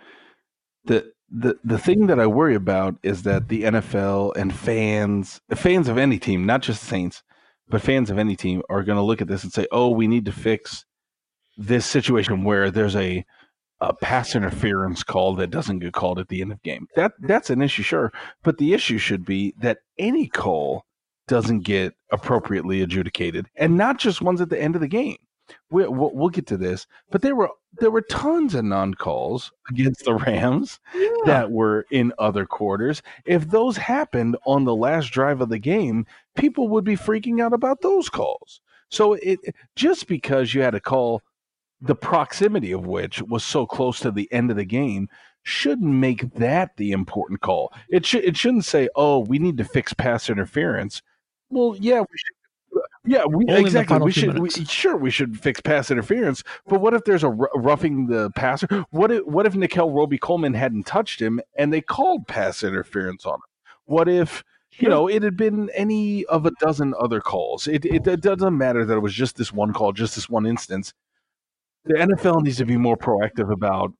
[0.86, 5.88] the the the thing that I worry about is that the NFL and fans, fans
[5.88, 7.23] of any team, not just Saints,
[7.67, 10.08] but fans of any team, are going to look at this and say, "Oh, we
[10.08, 10.86] need to fix
[11.58, 13.25] this situation where there's a
[13.81, 16.87] a pass interference call that doesn't get called at the end of game.
[16.95, 18.11] That that's an issue, sure,
[18.43, 20.85] but the issue should be that any call
[21.27, 25.17] doesn't get appropriately adjudicated, and not just ones at the end of the game.
[25.71, 29.51] We, we'll, we'll get to this, but there were there were tons of non calls
[29.69, 31.09] against the Rams Yeah.
[31.25, 33.01] that were in other quarters.
[33.25, 37.53] If those happened on the last drive of the game, people would be freaking out
[37.53, 38.61] about those calls.
[38.89, 39.39] So it
[39.75, 41.21] just because you had a call,
[41.81, 45.09] the proximity of which was so close to the end of the game,
[45.43, 47.73] shouldn't make that the important call.
[47.89, 51.01] It should it shouldn't say, "Oh, we need to fix pass interference."
[51.49, 52.35] Well, yeah, we should.
[53.05, 53.97] Yeah, we Only exactly.
[53.99, 54.39] We should.
[54.39, 56.43] We, sure, we should fix pass interference.
[56.67, 58.67] But what if there's a r- roughing the passer?
[58.91, 63.25] What if what if Nickell Robey Coleman hadn't touched him and they called pass interference
[63.25, 63.41] on him?
[63.85, 64.43] What if
[64.77, 67.67] you know it had been any of a dozen other calls?
[67.67, 70.45] It, it it doesn't matter that it was just this one call, just this one
[70.45, 70.93] instance.
[71.85, 73.93] The NFL needs to be more proactive about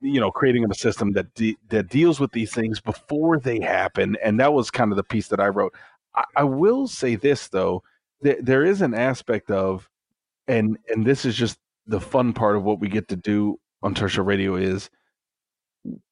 [0.00, 4.16] you know creating a system that de- that deals with these things before they happen.
[4.22, 5.74] And that was kind of the piece that I wrote.
[6.14, 7.82] I, I will say this though,
[8.20, 9.88] there, is an aspect of,
[10.48, 13.94] and and this is just the fun part of what we get to do on
[13.94, 14.90] Tertia Radio is,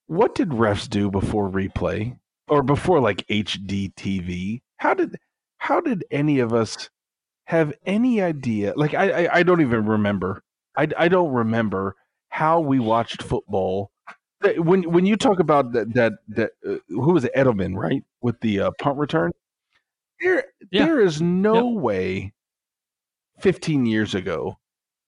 [0.07, 2.17] what did refs do before replay
[2.49, 4.61] or before like HD TV?
[4.77, 5.17] How did
[5.59, 6.91] how did any of us
[7.47, 8.75] have any idea?
[8.77, 10.43] Like I I, I don't even remember.
[10.77, 11.97] I I don't remember
[12.29, 13.91] how we watched football.
[14.57, 18.39] When when you talk about that that that uh, who was it Edelman right with
[18.41, 19.33] the uh, punt return,
[20.21, 20.87] there Yeah.
[20.87, 22.33] there is no way,
[23.41, 24.59] fifteen years ago,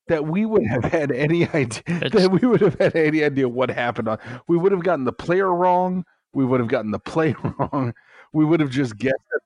[0.09, 3.48] that we would have had any idea It's- that we would have had any idea
[3.48, 4.18] what happened on.
[4.48, 6.05] We would have gotten the player wrong.
[6.33, 7.92] We would have gotten the play wrong.
[8.33, 9.14] We would have just guessed.
[9.35, 9.40] At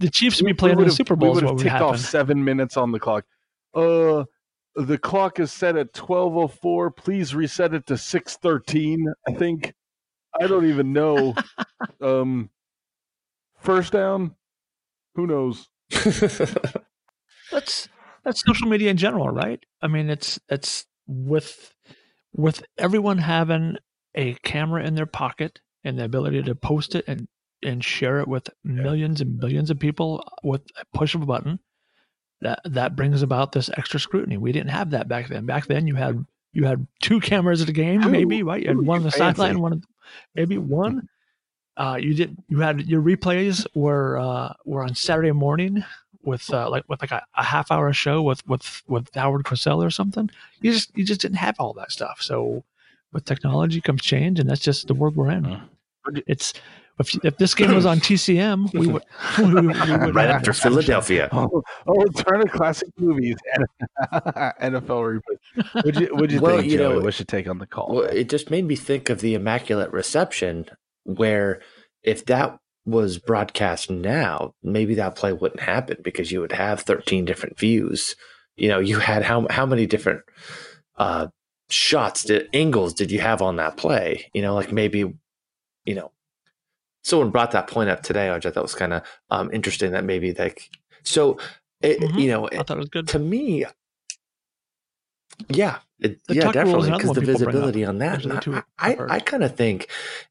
[0.00, 1.36] the Chiefs would be playing in the Super Bowl.
[1.36, 3.24] Is would have ticked off seven minutes on the clock.
[3.74, 4.24] Uh,
[4.76, 6.90] the clock is set at twelve oh four.
[6.90, 9.12] Please reset it to six thirteen.
[9.26, 9.74] I think.
[10.38, 11.34] I don't even know.
[12.00, 12.50] um,
[13.60, 14.34] first down.
[15.14, 15.68] Who knows?
[17.50, 17.88] that's
[18.24, 19.60] that's social media in general, right?
[19.80, 21.74] I mean, it's it's with
[22.32, 23.76] with everyone having
[24.14, 27.28] a camera in their pocket and the ability to post it and
[27.62, 31.58] and share it with millions and billions of people with a push of a button.
[32.44, 34.36] That that brings about this extra scrutiny.
[34.36, 35.46] We didn't have that back then.
[35.46, 38.62] Back then, you had you had two cameras at a game, Ooh, maybe right?
[38.62, 39.82] You had ooh, one on the sideline, one
[40.34, 41.08] maybe one.
[41.76, 45.82] Uh, you did you had your replays were uh, were on Saturday morning
[46.22, 49.84] with uh, like with like a, a half hour show with with with Howard Cosell
[49.84, 50.30] or something.
[50.60, 52.18] You just you just didn't have all that stuff.
[52.20, 52.62] So
[53.12, 55.60] with technology comes change, and that's just the world we're in.
[56.26, 56.52] It's
[56.98, 59.02] if if this game was on TCM, we would
[59.38, 61.28] we, would- we would right after this Philadelphia.
[61.32, 63.36] Oh, oh Turner Classic Movies,
[64.12, 64.60] NFL
[65.20, 65.84] replay.
[65.84, 66.94] Would you would you Well, think, you Joey?
[66.94, 67.94] know, What's your take on the call?
[67.94, 70.66] Well, it just made me think of the Immaculate Reception,
[71.04, 71.60] where
[72.02, 77.24] if that was broadcast now, maybe that play wouldn't happen because you would have 13
[77.24, 78.14] different views.
[78.56, 80.20] You know, you had how how many different
[80.96, 81.28] uh,
[81.70, 84.30] shots, did, angles did you have on that play?
[84.34, 85.12] You know, like maybe,
[85.84, 86.12] you know,
[87.04, 89.92] someone brought that point up today, which I thought was kind of um, interesting.
[89.92, 90.70] That maybe like
[91.04, 91.38] so,
[91.82, 92.18] it, Mhm.
[92.18, 93.08] you know, I thought it was good.
[93.08, 93.66] to me,
[95.48, 97.72] yeah, it, yeah, tuck rule is definitely because the people bring up.
[97.72, 98.22] visibility on that.
[98.22, 99.88] Those are the and two I, I've I, kind of think,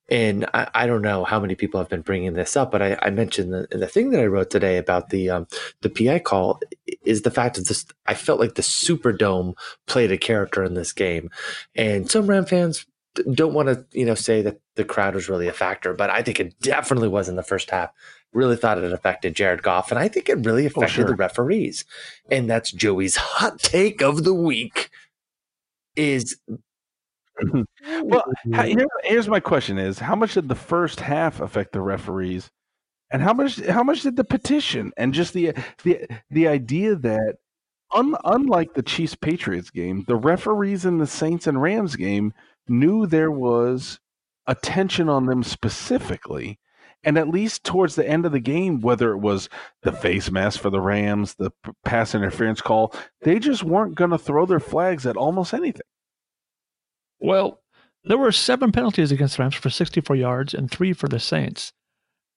[0.10, 2.98] and I, I don't know how many people have been bringing this up, but I,
[3.02, 5.48] I mentioned the, the thing that I wrote today about the um,
[5.82, 6.60] the PI call
[7.04, 7.86] is the fact that this.
[8.08, 9.56] I felt like the Superdome
[9.88, 11.30] played a character in this game,
[11.76, 12.86] and some Ram fans
[13.34, 16.22] don't want to you know say that the crowd was really a factor, but I
[16.22, 17.92] think it definitely was in the first half.
[18.34, 21.06] Really thought it affected Jared Goff, and I think it really oh, affected sure.
[21.06, 21.86] the referees.
[22.32, 24.90] And that's Joey's hot take of the week.
[25.96, 26.38] Is
[28.02, 32.50] Well, here- here's my question: Is how much did the first half affect the referees,
[33.12, 37.36] and how much how much did the petition and just the the the idea that
[37.94, 42.34] un, unlike the Chiefs Patriots game, the referees in the Saints and Rams game
[42.68, 44.00] knew there was
[44.48, 46.60] attention on them specifically.
[47.06, 49.50] And at least towards the end of the game, whether it was
[49.82, 51.52] the face mask for the Rams, the
[51.84, 55.82] pass interference call, they just weren't going to throw their flags at almost anything.
[57.20, 57.60] Well,
[58.06, 61.74] there were seven penalties against the Rams for 64 yards and three for the Saints.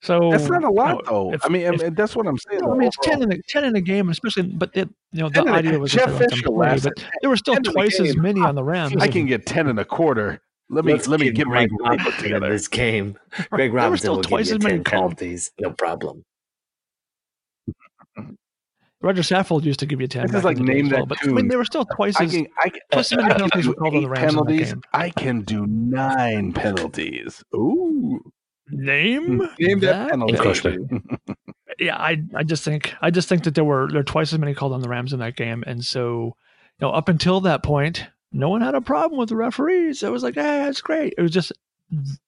[0.02, 1.32] So That's not a lot, you know, though.
[1.34, 2.60] if- I mean, if- and that's what I'm saying.
[2.62, 3.20] No, I mean, it's overall.
[3.20, 5.52] 10 in, a, 10 in a game, especially, but it, you know, the in a-
[5.52, 7.72] idea was Jeff that they Fisher play, lasted but there were still 10 in a
[7.72, 8.94] twice as many on the Rams.
[9.00, 10.40] I can get ten and a quarter.
[10.68, 12.48] Let me Let's let me get get my Greg Robinson together.
[12.50, 13.16] this game.
[13.30, 16.24] Greg There were Robinson still will twice give as you many 10 penalties, no problem.
[19.02, 20.26] Rodger Saffold used to give you ten.
[20.26, 21.48] This is like the name as well, that but I mean, tune.
[21.48, 23.62] they were still twice I as can, I can, twice as many I can penalties
[23.64, 24.74] do were called on the eight Rams penalties.
[24.94, 27.44] I can do nine penalties.
[27.54, 28.20] Ooh,
[28.70, 30.34] name name that that penalty.
[30.34, 31.18] Interesting.
[31.78, 34.38] yeah, I I just think I just think that there were there were twice as
[34.38, 36.36] many called on the Rams in that game, and so
[36.80, 40.02] you know up until that point, no one had a problem with the referees.
[40.02, 41.14] It was like, hey, it's great.
[41.16, 41.52] It was just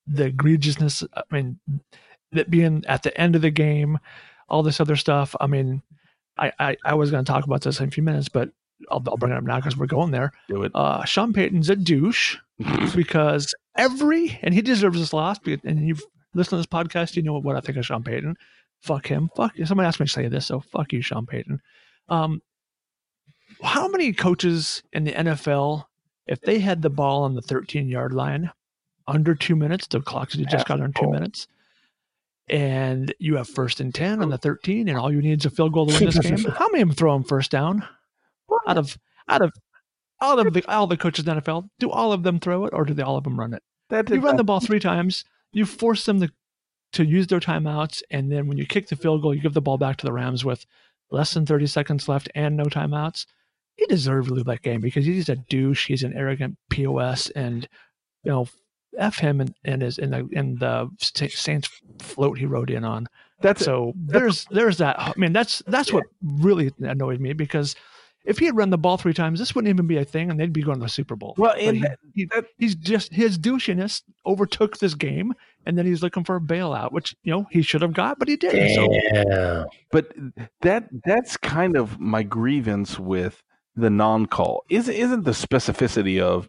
[0.06, 1.06] the egregiousness.
[1.14, 1.58] I mean,
[2.32, 3.98] that being at the end of the game,
[4.48, 5.34] all this other stuff.
[5.40, 5.82] I mean,
[6.36, 8.50] I I, I was going to talk about this in a few minutes, but
[8.90, 10.32] I'll, I'll bring it up now because we're going there.
[10.48, 10.72] Do it.
[10.74, 12.36] Uh, Sean Payton's a douche
[12.94, 15.38] because every and he deserves this loss.
[15.40, 16.02] because- And you've
[16.38, 18.36] listened to this podcast, you know what I think of Sean Payton.
[18.80, 19.28] Fuck him.
[19.36, 19.54] Fuck.
[19.64, 21.60] Somebody asked me to say this, so fuck you, Sean Payton.
[22.08, 22.40] Um,
[23.62, 25.84] how many coaches in the NFL,
[26.26, 28.50] if they had the ball on the 13 yard line
[29.06, 31.48] under two minutes, the clock just Half got on two minutes,
[32.48, 35.50] and you have first and 10 on the 13, and all you need is a
[35.50, 37.84] field goal to win this game, how many of them throw them first down?
[38.66, 38.98] Out of
[39.28, 39.52] out of
[40.20, 42.74] all of the all the coaches in the NFL, do all of them throw it
[42.74, 43.62] or do they all of them run it?
[43.90, 46.30] That You run the ball three times, you force them to
[46.94, 49.60] to use their timeouts, and then when you kick the field goal, you give the
[49.60, 50.64] ball back to the Rams with
[51.10, 53.26] less than 30 seconds left and no timeouts.
[53.76, 55.86] He deserved to lose that game because he's a douche.
[55.86, 57.68] He's an arrogant POS, and
[58.24, 58.48] you know,
[58.96, 61.68] f him and, and his in the in the Saints
[62.00, 63.06] float he rode in on.
[63.40, 64.98] That's So there's there's that.
[64.98, 67.76] I mean, that's that's what really annoyed me because
[68.28, 70.38] if he had run the ball three times, this wouldn't even be a thing, and
[70.38, 71.34] they'd be going to the Super Bowl.
[71.38, 75.32] well, and he- that, he- he's just his douchiness overtook this game,
[75.66, 78.28] and then he's looking for a bailout, which you know he should have got, but
[78.28, 78.74] he didn't.
[78.74, 80.12] So but
[80.60, 83.42] that that's kind of my grievance with
[83.74, 84.64] the non-call.
[84.70, 86.48] Is isn't the specificity of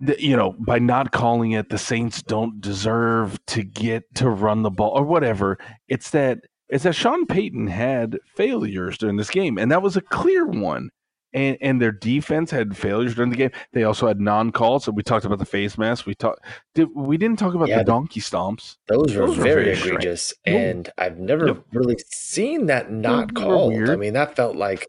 [0.00, 4.62] the, you know by not calling it the Saints don't deserve to get to run
[4.62, 5.58] the ball or whatever.
[5.88, 6.38] It's that
[6.70, 10.90] it's that Sean Payton had failures during this game, and that was a clear one.
[11.32, 13.52] And and their defense had failures during the game.
[13.72, 14.82] They also had non-calls.
[14.82, 16.04] So we talked about the face mask.
[16.04, 16.44] We talked.
[16.74, 18.78] Did, we didn't talk about Yeah, the donkey stomps.
[18.88, 20.56] Those were Those were very very egregious, No.
[20.56, 23.90] and I've never really seen that not Those called.
[23.90, 24.88] I mean, that felt like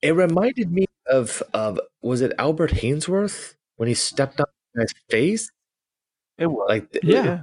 [0.00, 5.50] it reminded me of of was it Albert Haynesworth when he stepped on his face?
[6.38, 7.42] It was Like, th- Yeah.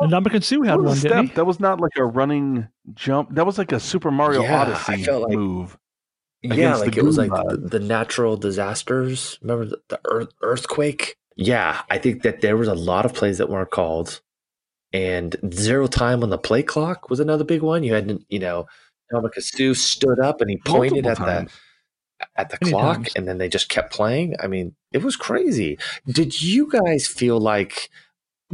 [0.00, 1.24] And Ndamukong Suh had one, a didn't step.
[1.24, 1.30] he?
[1.32, 3.34] That was not like a running jump.
[3.34, 5.78] That was like a Super Mario Yeah, I Odyssey felt like- move.
[6.42, 9.38] yeah, like it was like the, the natural disasters.
[9.42, 11.16] Remember the, the earth, earthquake?
[11.36, 14.20] Yeah, I think that there was a lot of plays that weren't called,
[14.92, 17.82] and zero time on the play clock was another big one.
[17.82, 18.66] You had, you know,
[19.12, 21.52] Ndamukong Suh stood up and he pointed Multiple at times.
[21.52, 23.12] the at the Many clock, times.
[23.16, 24.36] and then they just kept playing.
[24.40, 25.78] I mean, it was crazy.
[26.06, 27.90] Did you guys feel like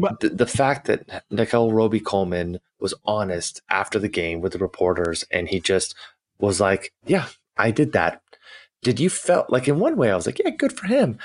[0.01, 4.59] But- the, the fact that Nickell Robey Coleman was honest after the game with the
[4.59, 5.95] reporters, and he just
[6.39, 8.23] was like, "Yeah, I did that."
[8.83, 11.19] Did you felt like in one way I was like, "Yeah, good for him,"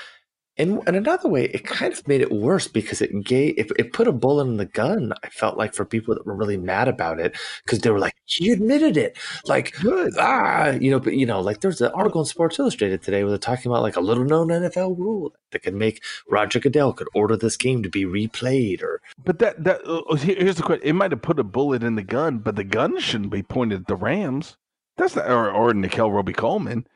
[0.58, 3.92] and in another way it kind of made it worse because it gave it, it
[3.92, 5.12] put a bullet in the gun.
[5.22, 8.14] I felt like for people that were really mad about it because they were like,
[8.24, 9.16] "He admitted it,"
[9.46, 10.14] like Good.
[10.18, 13.30] ah, you know, but you know, like there's an article in Sports Illustrated today where
[13.30, 17.08] they're talking about like a little known NFL rule that could make Roger Goodell could
[17.14, 20.86] order this game to be replayed or But that that uh, here's the question.
[20.86, 23.82] It might have put a bullet in the gun, but the gun shouldn't be pointed
[23.82, 24.56] at the Rams.
[24.96, 26.86] That's not or or Nickell Robey Coleman.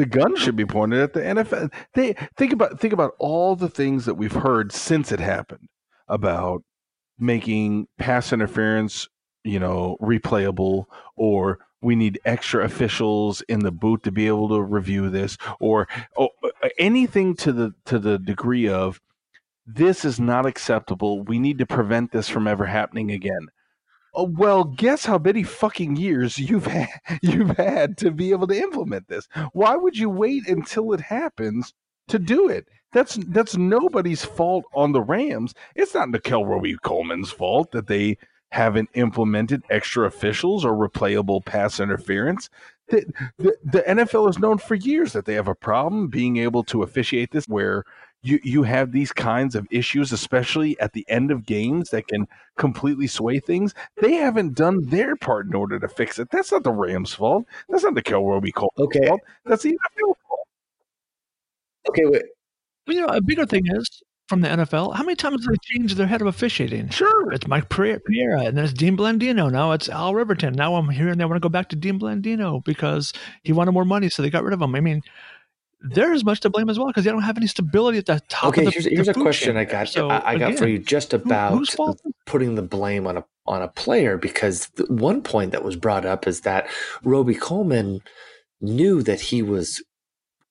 [0.00, 1.70] The gun should be pointed at the NFL.
[1.92, 5.68] They think about think about all the things that we've heard since it happened
[6.08, 6.62] about
[7.18, 9.08] making pass interference,
[9.44, 10.86] you know, replayable,
[11.16, 15.86] or we need extra officials in the booth to be able to review this, or
[16.16, 16.30] oh,
[16.78, 19.02] anything to the to the degree of
[19.66, 21.22] this is not acceptable.
[21.24, 23.48] We need to prevent this from ever happening again.
[24.14, 26.88] Oh, well, guess how many fucking years you've had,
[27.22, 29.28] you've had to be able to implement this?
[29.52, 31.74] Why would you wait until it happens
[32.08, 32.66] to do it?
[32.92, 35.54] That's that's nobody's fault on the Rams.
[35.76, 38.18] It's not Nickell Robey Coleman's fault that they
[38.50, 42.50] haven't implemented extra officials or replayable pass interference.
[42.88, 43.04] The,
[43.38, 46.82] the, the NFL is known for years that they have a problem being able to
[46.82, 47.84] officiate this where
[48.22, 52.26] you you have these kinds of issues, especially at the end of games that can
[52.56, 53.74] completely sway things.
[54.00, 56.28] They haven't done their part in order to fix it.
[56.30, 57.44] That's not the Rams' fault.
[57.68, 59.06] That's not the Kilroby Colts' Okay.
[59.06, 59.20] fault.
[59.46, 60.46] That's the NFL fault.
[61.88, 62.22] okay, wait.
[62.86, 64.94] Well, you know, a bigger thing is from the NFL.
[64.94, 66.88] How many times have they changed their head of officiating?
[66.90, 67.32] Sure.
[67.32, 69.50] It's Mike Pereira, Pereira, and then it's Dean Blandino.
[69.50, 70.54] Now it's Al Riveron.
[70.54, 73.84] Now I'm hearing they want to go back to Dean Blandino because he wanted more
[73.84, 74.74] money, so they got rid of him.
[74.74, 75.02] I mean,
[75.82, 78.20] they're as much to blame as well because they don't have any stability at the
[78.28, 78.50] top.
[78.50, 79.88] Okay, of the, here's, here's a question I got.
[79.88, 81.76] So, I, I got for you just about is-
[82.26, 86.04] putting the blame on a on a player because the one point that was brought
[86.04, 86.68] up is that
[87.02, 88.00] Robey Coleman
[88.60, 89.82] knew that he was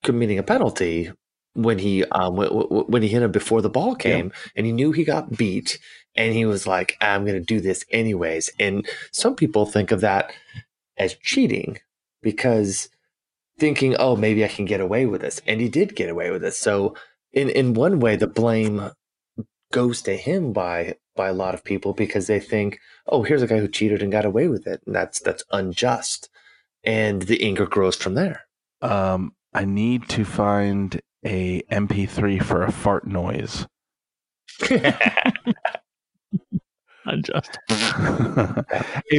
[0.03, 1.11] committing a penalty
[1.53, 5.03] when he um when he hit him before the ball came and he knew he
[5.03, 5.79] got beat
[6.15, 10.01] and he was like I'm going to do this anyways and some people think of
[10.01, 10.31] that
[10.97, 11.79] as cheating
[12.21, 12.89] because
[13.59, 16.43] thinking oh maybe I can get away with this and he did get away with
[16.43, 16.95] it so
[17.33, 18.91] in in one way the blame
[19.71, 23.47] goes to him by by a lot of people because they think, oh, here's a
[23.47, 26.29] guy who cheated and got away with it, and that's that's unjust,
[26.83, 28.45] and the anger grows from there.
[28.81, 33.67] Um, I need to find a MP3 for a fart noise.
[37.05, 37.59] unjust.
[37.69, 38.65] a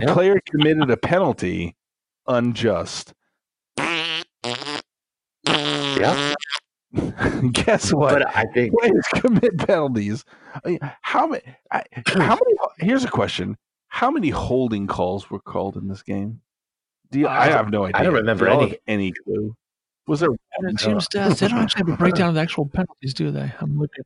[0.07, 1.77] player committed a penalty
[2.27, 3.13] unjust.
[6.01, 6.35] Yeah,
[7.53, 8.13] Guess what?
[8.15, 10.25] but I think players commit penalties.
[10.65, 11.43] I mean, How many?
[11.71, 12.57] I, how many?
[12.79, 13.57] Here's a question:
[13.89, 16.41] How many holding calls were called in this game?
[17.13, 18.01] Do you, I Uh, have no idea.
[18.01, 18.79] I don't remember Do any.
[18.87, 19.55] any clue?
[20.07, 20.31] Was there?
[20.59, 23.31] And it seems stats, they don't actually have a breakdown of the actual penalties, do
[23.31, 23.53] they?
[23.61, 24.05] I'm looking.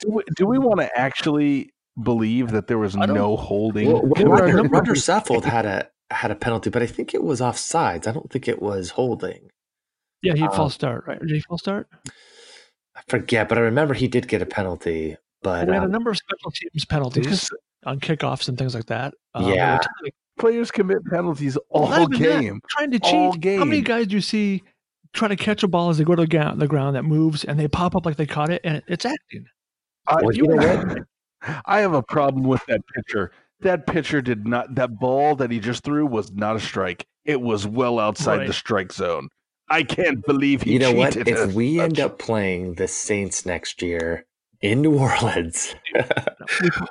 [0.00, 3.92] Do we, do we want to actually believe that there was no holding?
[3.92, 6.82] well, well, There were a Rodger, number Rodger Saffold had a had a penalty, but
[6.82, 8.06] I think it was offsides.
[8.06, 9.50] I don't think it was holding.
[10.22, 11.20] Yeah, he Uh, false start, right?
[11.20, 11.88] Did he false start?
[12.96, 15.16] I forget, but I remember he did get a penalty.
[15.42, 17.50] But we had a um, number of special teams penalties
[17.86, 19.14] on kickoffs and things like that.
[19.34, 19.74] Um, Yeah.
[19.78, 22.40] which, like, players commit penalties all Not even that.
[22.40, 22.60] game.
[22.68, 23.58] trying to All cheat.
[23.58, 24.62] How many guys do you see
[25.14, 27.44] trying to catch a ball as they go to the ground, the ground that moves
[27.44, 29.46] and they pop up like they caught it and it's acting?
[30.06, 30.98] I, Well, you know what?
[31.64, 33.32] I have a problem with that pitcher.
[33.60, 34.74] That pitcher did not.
[34.74, 37.06] That ball that he just threw was not a strike.
[37.24, 38.46] It was well outside Right.
[38.46, 39.28] the strike zone.
[39.72, 41.16] I can't believe he you know what?
[41.16, 44.26] If as we end up playing the Saints next year
[44.60, 45.74] in New Orleans,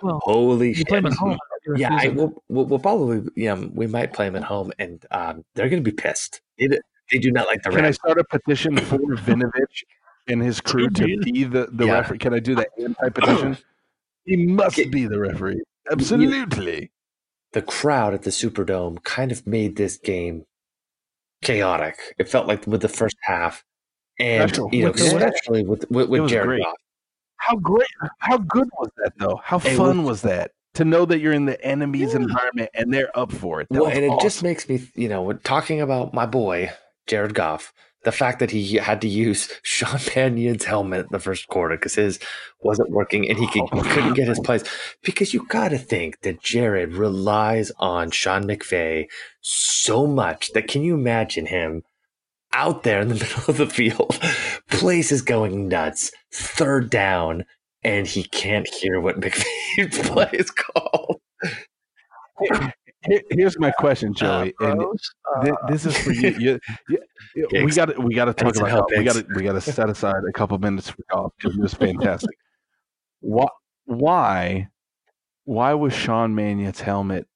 [0.02, 0.88] well, holy shit!
[0.88, 1.38] play them at home.
[1.76, 5.44] Yeah, I, we'll, we'll, we'll probably yeah we might play them at home, and um,
[5.56, 6.42] they're going to be pissed.
[6.58, 6.68] They,
[7.12, 9.84] they do not like the Can I start a petition for Vinovich
[10.28, 11.94] and his crew to be the, the Yeah.
[11.94, 12.20] referee?
[12.20, 13.58] Can I do that anti petition?
[14.26, 14.88] He must Okay.
[14.90, 15.64] be the referee.
[15.92, 16.92] Absolutely.
[17.54, 20.46] The crowd at the Superdome kind of made this game
[21.42, 21.98] chaotic.
[22.18, 23.64] It felt like with the first half,
[24.20, 24.70] and Special.
[24.74, 26.64] you know, With especially with with, with Jared great.
[26.64, 26.74] Goff.
[27.38, 27.88] How great!
[28.20, 29.40] How good was that though?
[29.44, 32.20] How It fun was- was that to know that you're in the enemy's Yeah.
[32.22, 33.68] environment and they're up for it?
[33.72, 34.26] That Well, and it awesome.
[34.26, 36.72] just makes me, you know, talking about my boy
[37.08, 37.74] Jared Goff,
[38.04, 42.20] the fact that he had to use Sean Mannion's helmet the first quarter because his
[42.62, 43.82] wasn't working and he could, Oh.
[43.84, 44.64] couldn't get his plays.
[45.04, 49.06] Because you got to think that Jared relies on Sean McVay
[49.42, 51.84] so much that can you imagine him
[52.54, 54.20] out there in the middle of the field,
[54.70, 57.46] place is going nuts, third down,
[57.84, 61.20] and he can't hear what McVay's play is called.
[63.06, 66.30] Here- Here's my question, Joey, Uh, and uh, this is for you.
[66.40, 66.60] you,
[66.90, 67.00] you-
[67.36, 68.86] you- we got to we got to talk about Goff.
[68.98, 71.62] we got to we got to set aside a couple minutes for Goff because it
[71.62, 72.36] was fantastic.
[73.22, 73.46] why
[73.86, 74.68] why
[75.46, 77.28] why was Sean Mannion's helmet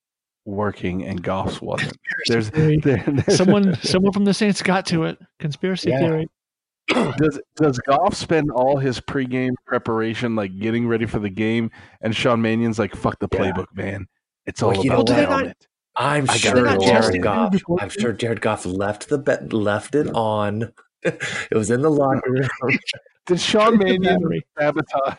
[0.45, 1.97] working and Goff's wasn't?
[2.28, 5.17] There's, there, there's someone someone from the Saints got to it.
[5.39, 5.99] Conspiracy Yeah.
[5.99, 6.28] theory.
[7.17, 11.71] does does golf spend all his pregame preparation like getting ready for the game,
[12.02, 13.39] and Sean Mannion's like, "Fuck the Yeah.
[13.39, 14.06] playbook, man.
[14.45, 15.17] It's all Well, you know the what?
[15.17, 15.56] Did they not-
[15.95, 16.77] I'm I sure.
[16.79, 17.53] Jared Goff.
[17.79, 20.71] I'm sure Jared Goff left the bet, left it on.
[21.03, 22.49] it was in the locker room.
[23.27, 25.17] Did Sean Mannion sabotage?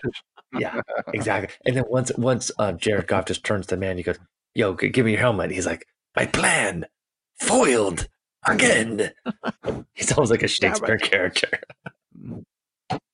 [0.58, 0.80] yeah,
[1.12, 1.54] exactly.
[1.64, 4.18] And then once once uh, Jared Goff just turns to man, he goes,
[4.54, 6.84] "Yo, g- give me your helmet." He's like, "My plan
[7.40, 8.08] foiled
[8.46, 9.10] again."
[9.94, 11.48] He's almost like a Shakespeare character.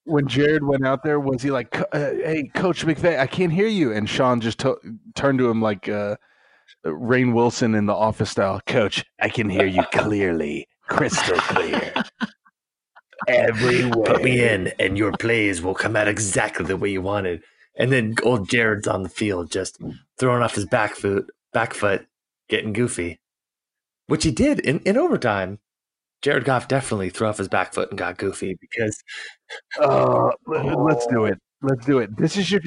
[0.05, 3.67] When Jared went out there, was he like, uh, "Hey, Coach McVay, I can't hear
[3.67, 3.93] you"?
[3.93, 4.81] And Sean just to-
[5.15, 6.17] turned to him like uh,
[6.85, 8.61] Rainn Wilson in the Office style.
[8.67, 11.93] Coach, I can hear you clearly, crystal clear.
[13.29, 14.15] Everywhere.
[14.15, 17.43] Put me in, and your plays will come out exactly the way you wanted.
[17.77, 19.79] And then old Jared's on the field, just
[20.19, 22.07] throwing off his back foot, back foot,
[22.49, 23.21] getting goofy,
[24.07, 25.59] which he did in, in overtime.
[26.23, 29.03] Jared Goff definitely threw off his back foot and got goofy because
[29.79, 31.39] Uh, let- let's do it.
[31.63, 32.17] Let's do it.
[32.17, 32.61] This is your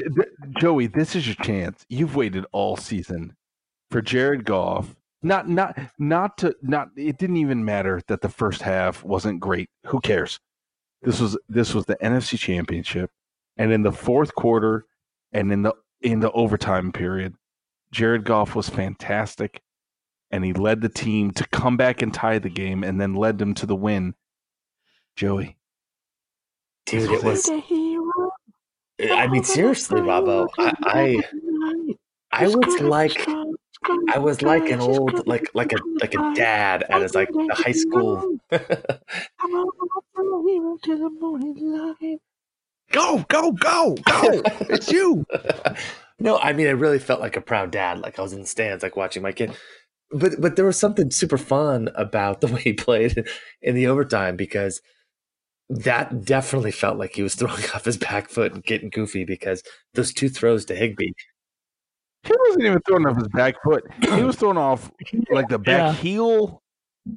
[0.59, 0.87] Joey.
[0.87, 1.83] This is your chance.
[1.89, 3.35] You've waited all season
[3.89, 4.95] for Jared Goff.
[5.23, 6.89] Not, not, not to, not.
[6.95, 9.69] It didn't even matter that the first half wasn't great.
[9.87, 10.39] Who cares?
[11.01, 13.09] This was this was the NFC Championship,
[13.57, 14.85] and in the fourth quarter,
[15.31, 17.35] and in the in the overtime period,
[17.91, 19.61] Jared Goff was fantastic,
[20.31, 23.37] and he led the team to come back and tie the game, and then led
[23.37, 24.13] them to the win.
[25.15, 25.57] Joey,
[26.85, 27.49] dude, it was.
[28.99, 31.23] Eh, I mean, seriously, Robbo, I, I,
[32.31, 33.27] I was like,
[34.09, 37.55] I was like an old, like, like a, like a dad at his like a
[37.55, 38.37] high school.
[42.91, 44.41] Go, go, go, go!
[44.69, 45.25] It's you.
[46.19, 47.99] no, I mean, I really felt like a proud dad.
[47.99, 49.55] Like I was in the stands, like watching my kid.
[50.11, 53.25] But but there was something super fun about the way he played
[53.61, 54.81] in the overtime because
[55.69, 59.63] that definitely felt like he was throwing off his back foot and getting goofy because
[59.93, 61.11] those two throws to Higbee.
[62.23, 63.83] He wasn't even throwing off his back foot.
[64.15, 64.91] He was throwing off
[65.29, 66.01] like the back Yeah.
[66.01, 66.61] heel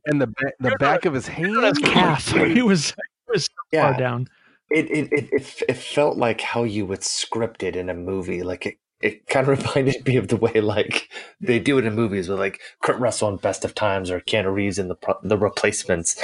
[0.06, 1.62] and the back, the back of his hand.
[1.64, 2.32] His calf.
[2.32, 4.28] He was, he was so far Yeah, down.
[4.70, 8.42] it it, it it it felt like how you would script it in a movie.
[8.42, 11.08] Like it, it kind of reminded me of the way like
[11.40, 14.52] they do it in movies with like Kurt Russell in Best of Times or Keanu
[14.52, 16.16] Reeves in the the Replacements.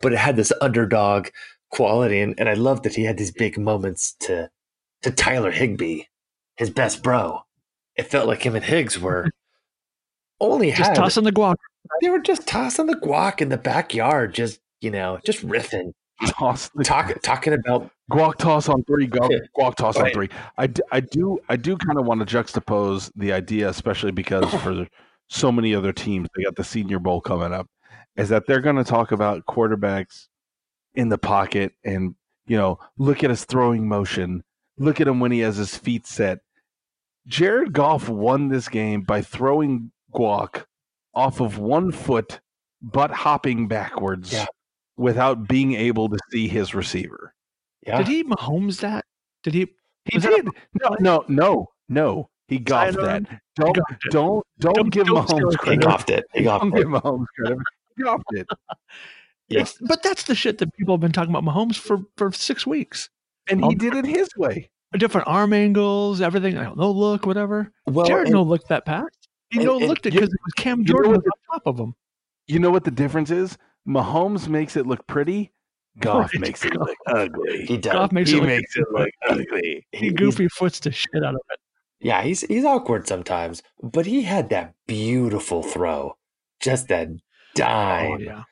[0.00, 1.28] But it had this underdog
[1.70, 4.50] quality, and, and I loved that he had these big moments to
[5.02, 6.02] to Tyler Higbee,
[6.56, 7.40] his best bro.
[7.96, 9.30] It felt like him and Higgs were
[10.40, 11.56] only Just had tossing the guac.
[12.02, 15.92] they were just tossing the guac in the backyard, just you know, just riffing,
[16.26, 19.08] toss talk, talking about guac toss on three.
[19.08, 20.28] Guac, guac toss on three.
[20.58, 20.66] I
[21.00, 24.86] do I do kind of want to juxtapose the idea, especially because for
[25.28, 27.68] so many other teams, they got the Senior Bowl coming up,
[28.16, 30.26] is that they're going to talk about quarterbacks
[30.94, 32.14] in the pocket and
[32.46, 34.42] you know look at his throwing motion,
[34.78, 36.40] look at him when he has his feet set.
[37.26, 40.64] Jared Goff won this game by throwing guac
[41.14, 42.40] off of one foot,
[42.82, 44.46] but hopping backwards Yeah.
[44.96, 47.34] without being able to see his receiver.
[47.86, 47.98] yeah.
[47.98, 49.04] Did he Mahomes that?
[49.42, 49.66] Did he?
[50.06, 50.48] He Was that did.
[50.82, 52.30] No, no, no, no.
[52.48, 53.24] He golfed Sidearm?
[53.30, 53.40] that.
[53.54, 54.10] Don't, golfed it.
[54.10, 55.52] don't, don't, Don't- give don't steal Mahomes it.
[55.52, 55.82] He credit.
[55.82, 56.24] golfed it.
[56.34, 56.76] He golfed Don't it.
[56.78, 57.58] give Mahomes credit.
[57.96, 58.46] He golfed it.
[59.50, 62.66] It's, but that's the shit that people have been talking about Mahomes for for six
[62.66, 63.10] weeks.
[63.48, 64.70] And he did it his way.
[64.96, 66.54] Different arm angles, everything.
[66.54, 67.72] No look, whatever.
[67.86, 69.06] Well, Jared and- no looked that pass.
[69.50, 71.54] He and- no and looked it because it was Cam know Jordan what was on
[71.58, 71.94] top of him.
[72.46, 73.58] You know what the difference is?
[73.88, 75.52] Mahomes makes it look pretty.
[75.98, 76.40] Goff Right.
[76.40, 77.66] makes it look ugly.
[77.66, 77.92] he does.
[77.92, 79.86] Goff makes He it look, makes it look ugly.
[79.92, 81.58] he he's- goofy foots the shit out of it.
[82.02, 86.16] Yeah, he's he's awkward sometimes, but he had that beautiful throw,
[86.60, 87.16] just that oh,
[87.54, 88.42] dime, Oh yeah.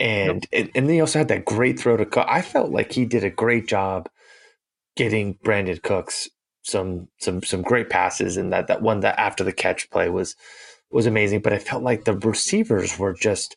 [0.00, 2.26] And and and then he also had that great throw to Cook.
[2.28, 4.08] I felt like he did a great job
[4.96, 6.28] getting Brandin Cooks
[6.62, 10.36] some some some great passes, and that that one that after the catch play was
[10.90, 11.40] was amazing.
[11.40, 13.56] But I felt like the receivers were just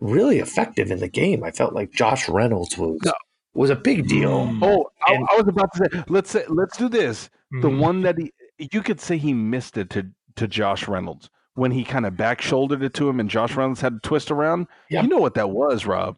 [0.00, 1.42] really effective in the game.
[1.42, 3.12] I felt like Josh Reynolds was No.
[3.54, 4.46] was a big deal.
[4.46, 4.60] Mm.
[4.62, 7.28] Oh, I, And- I was about to say, let's say, let's do this.
[7.50, 7.80] The Mhm.
[7.80, 10.06] one that he, you could say he missed it to
[10.36, 11.28] to Josh Reynolds
[11.58, 14.30] when he kind of back shouldered it to him, and Josh Reynolds had to twist
[14.30, 14.68] around.
[14.88, 15.02] Yeah.
[15.02, 16.16] You know what that was, Rob?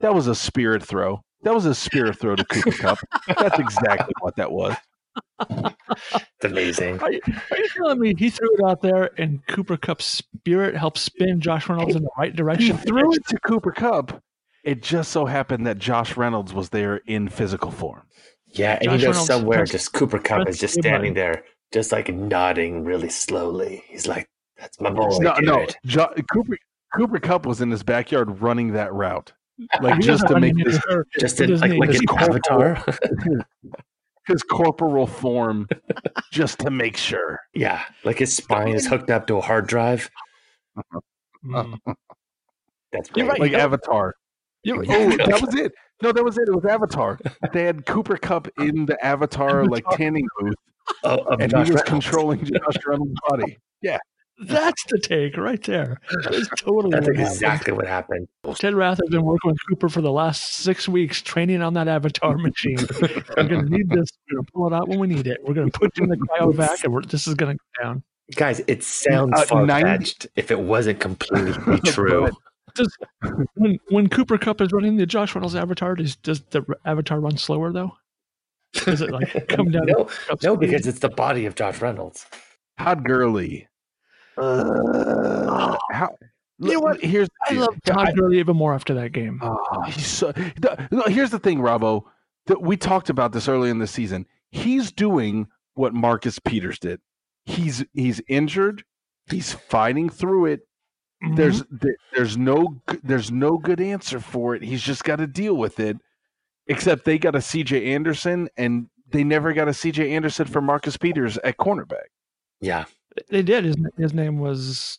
[0.00, 1.22] That was a spirit throw.
[1.42, 2.98] That was a spirit throw to Cooper Kupp.
[3.38, 4.76] That's exactly what that was.
[5.48, 7.00] It's amazing.
[7.00, 7.20] Are you,
[7.50, 11.40] are you telling me he threw it out there and Cooper Kupp's spirit helped spin
[11.40, 12.76] Josh Reynolds in the right direction?
[12.76, 12.88] He direction?
[12.88, 14.22] threw it to Cooper Kupp.
[14.64, 18.02] It just so happened that Josh Reynolds was there in physical form.
[18.46, 21.44] Yeah, and Josh you know Reynolds somewhere just Cooper Kupp is just the standing there,
[21.72, 23.82] just like nodding really slowly.
[23.88, 24.28] He's like,
[24.62, 26.56] "That's my boy." no, no, jo- Cooper
[26.94, 29.32] Cooper Kupp was in his backyard running that route,
[29.82, 30.80] like just to make running this
[31.18, 32.84] just He like need like to an see avatar.
[34.28, 35.66] his corporal form,
[36.30, 37.40] just to make sure.
[37.54, 40.08] yeah, like his spine is hooked up to a hard drive.
[41.44, 41.76] Mm.
[42.92, 43.40] That's You're right.
[43.40, 44.14] like you know- Avatar.
[44.64, 45.72] You- Oh, that was it.
[46.02, 46.48] No, that was it.
[46.48, 47.18] It was Avatar.
[47.52, 50.54] They had Cooper Kupp in the Avatar like tanning booth,
[51.04, 52.04] Oh, of and Josh he was Reynolds.
[52.06, 53.58] controlling Josh Reynolds' body.
[54.42, 55.98] That's the take right there.
[56.24, 57.20] That's totally That's what happened.
[57.20, 58.28] exactly what happened.
[58.56, 61.88] Ted Rath has been working with Cooper for the last six weeks, training on that
[61.88, 62.78] avatar machine.
[63.00, 64.08] We're going to need this.
[64.30, 65.38] We're going to pull it out when we need it.
[65.44, 67.84] We're going to put you in the cryovac, and we're, this is going to go
[67.84, 68.02] down.
[68.36, 72.28] Guys, it sounds Uh, far 90 fetched if it wasn't completely true.
[72.74, 72.96] Does
[73.54, 77.36] when when Cooper Kupp is running the Josh Reynolds avatar, does does the avatar run
[77.36, 77.92] slower though?
[78.72, 79.84] Does it like come down?
[79.84, 80.08] no,
[80.42, 82.24] no, because it's the body of Josh Reynolds.
[82.78, 83.68] Todd Gurley.
[84.38, 86.16] Uh, how,
[86.58, 87.00] You know what?
[87.02, 89.40] Here's I love Todd I- Gurley even more after that game.
[89.86, 90.32] He's so.
[90.32, 92.04] the- no, here's the thing, Robbo.
[92.46, 94.26] That we talked about this early in the season.
[94.50, 97.00] He's doing what Marcus Peters did.
[97.46, 98.84] He's he's injured.
[99.30, 100.60] He's fighting through it.
[101.24, 101.36] Mhm.
[101.36, 101.62] There's
[102.14, 104.62] there's no there's no good answer for it.
[104.62, 105.96] He's just got to deal with it.
[106.66, 107.92] Except they got a C.J.
[107.92, 110.12] Anderson, and they never got a C.J.
[110.12, 112.06] Anderson for Marcus Peters at cornerback.
[112.60, 112.84] Yeah,
[113.28, 113.64] they did.
[113.64, 114.98] His his name was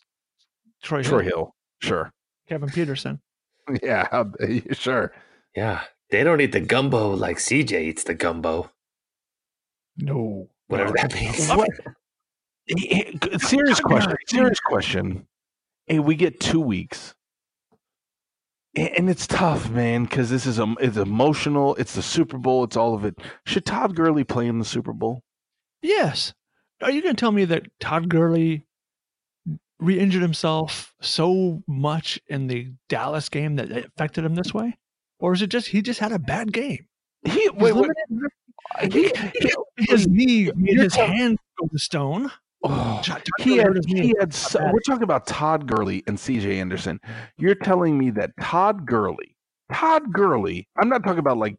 [0.82, 2.12] Troy, Troy Hill, Hill, sure,
[2.48, 3.20] Kevin Peterson.
[3.82, 4.24] yeah,
[4.72, 5.12] sure.
[5.56, 5.82] yeah.
[6.10, 8.70] They don't eat the gumbo like CJ eats the gumbo,
[9.96, 10.48] No.
[10.68, 11.48] whatever that means.
[11.48, 11.70] What?
[13.42, 14.14] Serious question.
[14.28, 15.26] Serious question.
[15.86, 17.14] Hey, we get two weeks,
[18.76, 21.74] and it's tough, man, because this is a, it's emotional.
[21.76, 22.64] It's the Super Bowl.
[22.64, 23.16] It's all of it.
[23.46, 25.22] Should Todd Gurley play in the Super Bowl?
[25.82, 26.32] Yes.
[26.82, 28.66] Are you going to tell me that Todd Gurley
[29.78, 34.76] re-injured himself so much in the Dallas game that it affected him this way,
[35.18, 36.86] or is it just he just had a bad game?
[37.24, 38.30] He wait, wait, limited-
[38.90, 39.12] he,
[39.76, 42.30] his knee made his hand go to stone.
[42.64, 43.02] oh,
[43.38, 44.02] he had, hurt his knee.
[44.02, 47.00] he had so, we're talking about Todd Gurley and CJ Anderson.
[47.38, 49.36] You're telling me that Todd Gurley,
[49.72, 51.56] Todd Gurley, I'm not talking about like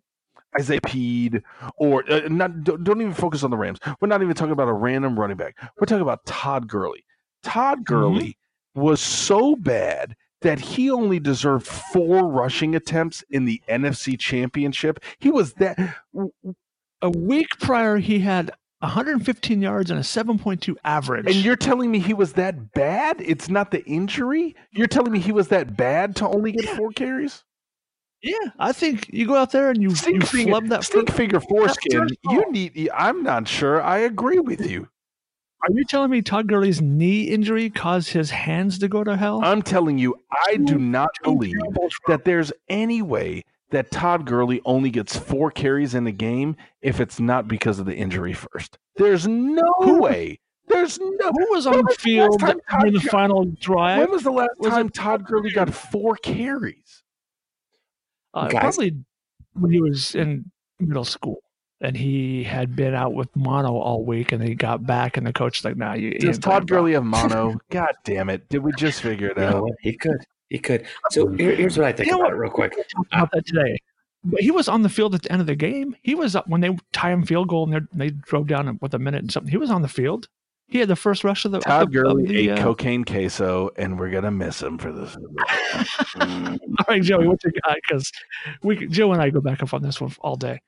[0.60, 1.42] Isaiah Peed
[1.78, 3.80] or uh, not don't, don't even focus on the Rams.
[4.00, 5.56] We're not even talking about a random running back.
[5.80, 7.06] We're talking about Todd Gurley.
[7.44, 8.38] Todd Gurley
[8.74, 15.00] was so bad that he only deserved four rushing attempts in the NFC Championship.
[15.20, 15.78] He was that
[17.02, 21.26] A week prior, he had 115 yards and a 7.2 average.
[21.28, 23.18] And you're telling me he was that bad?
[23.20, 24.56] It's not the injury?
[24.72, 26.76] You're telling me he was that bad to only get Yeah.
[26.78, 27.44] four carries?
[28.26, 30.84] Yeah, I think you go out there and you, you Stink finger, flub that.
[30.84, 32.08] stink first- finger foreskin.
[32.30, 32.90] You need.
[32.94, 33.82] I'm not sure.
[33.82, 34.90] I agree with you.
[35.64, 39.42] Are you telling me Todd Gurley's knee injury caused his hands to go to hell?
[39.44, 40.16] I'm telling you,
[40.48, 41.56] I do not believe
[42.08, 47.00] that there's any way that Todd Gurley only gets four carries in a game if
[47.00, 48.78] it's not because of the injury first.
[48.98, 50.40] There's no way.
[50.68, 51.32] There's no.
[51.32, 54.00] Who was on the the field during the final drive?
[54.00, 57.02] When was the last Was time Todd Gurley got four carries?
[58.36, 58.76] Uh, Guys.
[58.76, 58.96] probably
[59.54, 61.38] when he was in middle school
[61.82, 65.34] and he had been out with mono all week and he got back and the
[65.34, 66.10] coach was like, nah, you.
[66.10, 67.58] you Does Todd playing, bro." Gurley have mono?
[67.72, 68.48] God damn it!
[68.50, 69.70] Did we just figure it You out?
[69.82, 70.18] He could.
[70.50, 70.86] He could.
[71.12, 72.34] So here, here's what I think You know about what?
[72.34, 72.74] it real quick.
[73.12, 73.78] About that today.
[74.24, 75.96] But he was on the field at the end of the game.
[76.02, 78.94] He was up when they tie him field goal and they they drove down with
[78.94, 79.52] a minute and something.
[79.52, 80.28] He was on the field.
[80.76, 81.60] He had the first rush of the.
[81.60, 84.78] Todd of the- of Gurley the, ate uh, cocaine queso, and we're gonna miss him
[84.78, 85.16] for this.
[86.20, 86.58] All
[86.90, 87.78] right, Joey, what you got?
[87.88, 88.12] Because
[88.62, 90.60] we, Joe and I go back and forth on this one all day.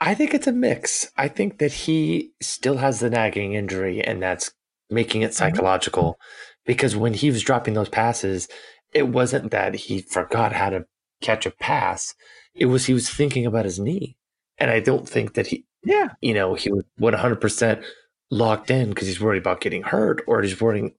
[0.00, 1.10] I think it's a mix.
[1.16, 4.52] I think that he still has the nagging injury, and that's
[4.88, 6.16] making it psychological.
[6.64, 8.46] Because when he was dropping those passes,
[8.94, 10.86] it wasn't that he forgot how to
[11.20, 12.14] catch a pass.
[12.54, 14.16] It was he was thinking about his knee,
[14.58, 17.82] and I don't think that he, yeah, you know, he was one hundred percent
[18.30, 20.92] locked in because he's worried about getting hurt or he's worrying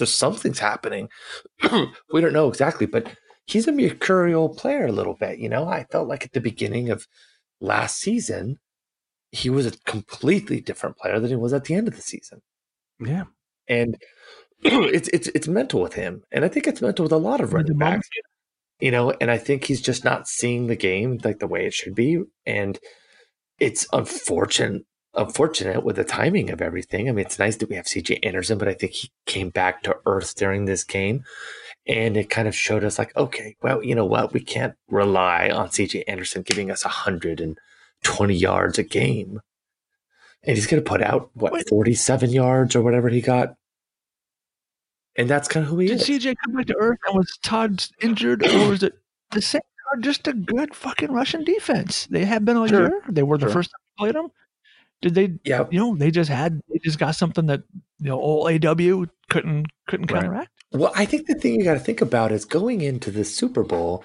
[0.00, 1.08] there's something's happening.
[2.12, 3.14] we don't know exactly, but
[3.46, 5.38] he's a mercurial player a little bit.
[5.38, 7.06] You know, I felt like at the beginning of
[7.60, 8.56] last season,
[9.30, 12.40] he was a completely different player than he was at the end of the season.
[12.98, 13.24] yeah.
[13.68, 13.96] And
[14.62, 17.52] it's it's it's mental with him, and I think it's mental with a lot of
[17.52, 18.08] running backs.
[18.80, 21.74] You know, and I think he's just not seeing the game like the way it
[21.74, 22.78] should be, and
[23.60, 24.82] it's unfortunate.
[25.14, 27.08] Unfortunate with the timing of everything.
[27.08, 29.82] I mean, it's nice that we have CJ Anderson, but I think he came back
[29.82, 31.24] to earth during this game,
[31.84, 35.50] and it kind of showed us like, okay, well, you know what, we can't rely
[35.50, 37.58] on CJ Anderson giving us hundred and
[38.04, 39.40] twenty yards a game,
[40.44, 41.68] and he's going to put out what Wait.
[41.68, 43.56] forty-seven yards or whatever he got,
[45.16, 46.06] and that's kind of who he Did is.
[46.08, 48.92] CJ come back to earth and was Todd injured, or was it
[49.32, 49.60] the same?
[49.92, 52.06] Or just a good fucking Russian defense?
[52.06, 52.80] They have been all Sure.
[52.82, 53.02] year.
[53.08, 53.54] They were the Sure.
[53.54, 54.30] first time we played them.
[55.02, 55.32] Did they?
[55.44, 56.60] yeah, You know, they just had.
[56.68, 57.62] They just got something that
[57.98, 60.22] you know, old AW couldn't couldn't Right.
[60.22, 60.50] counteract.
[60.72, 63.64] Well, I think the thing you got to think about is going into the Super
[63.64, 64.04] Bowl,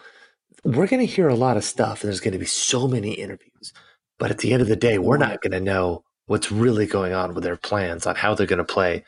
[0.64, 3.12] we're going to hear a lot of stuff and there's going to be so many
[3.12, 3.74] interviews.
[4.18, 7.14] But at the end of the day, we're not going to know what's really going
[7.14, 9.04] on with their plans on how they're going to play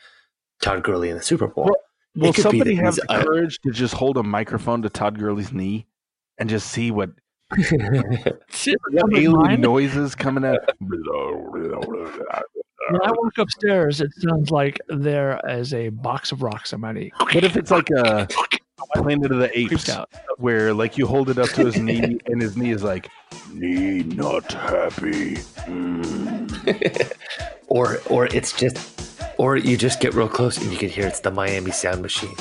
[0.62, 1.70] Todd Gurley in the Super Bowl.
[2.14, 5.52] Will somebody have he's, the uh, courage to just hold a microphone to Todd Gurley's
[5.52, 5.86] knee
[6.38, 7.18] and just see what What
[9.16, 10.60] alien noises coming out?
[12.90, 16.92] When I walk upstairs, it sounds like there is a box of rocks on my
[16.92, 17.10] knee.
[17.18, 18.28] What if it's like a
[18.94, 20.08] Planet of the Apes, out.
[20.38, 23.10] where like you hold it up to his knee and his knee is like,
[23.52, 25.34] knee not happy.
[25.66, 27.12] Mm.
[27.68, 28.78] or or it's just
[29.36, 32.36] or you just get real close and you can hear it's the Miami Sound Machine.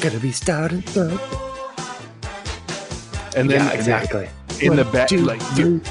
[0.00, 1.53] Gonna be starting up.
[3.36, 4.28] And then yeah, exactly.
[4.60, 5.82] in the back, like you,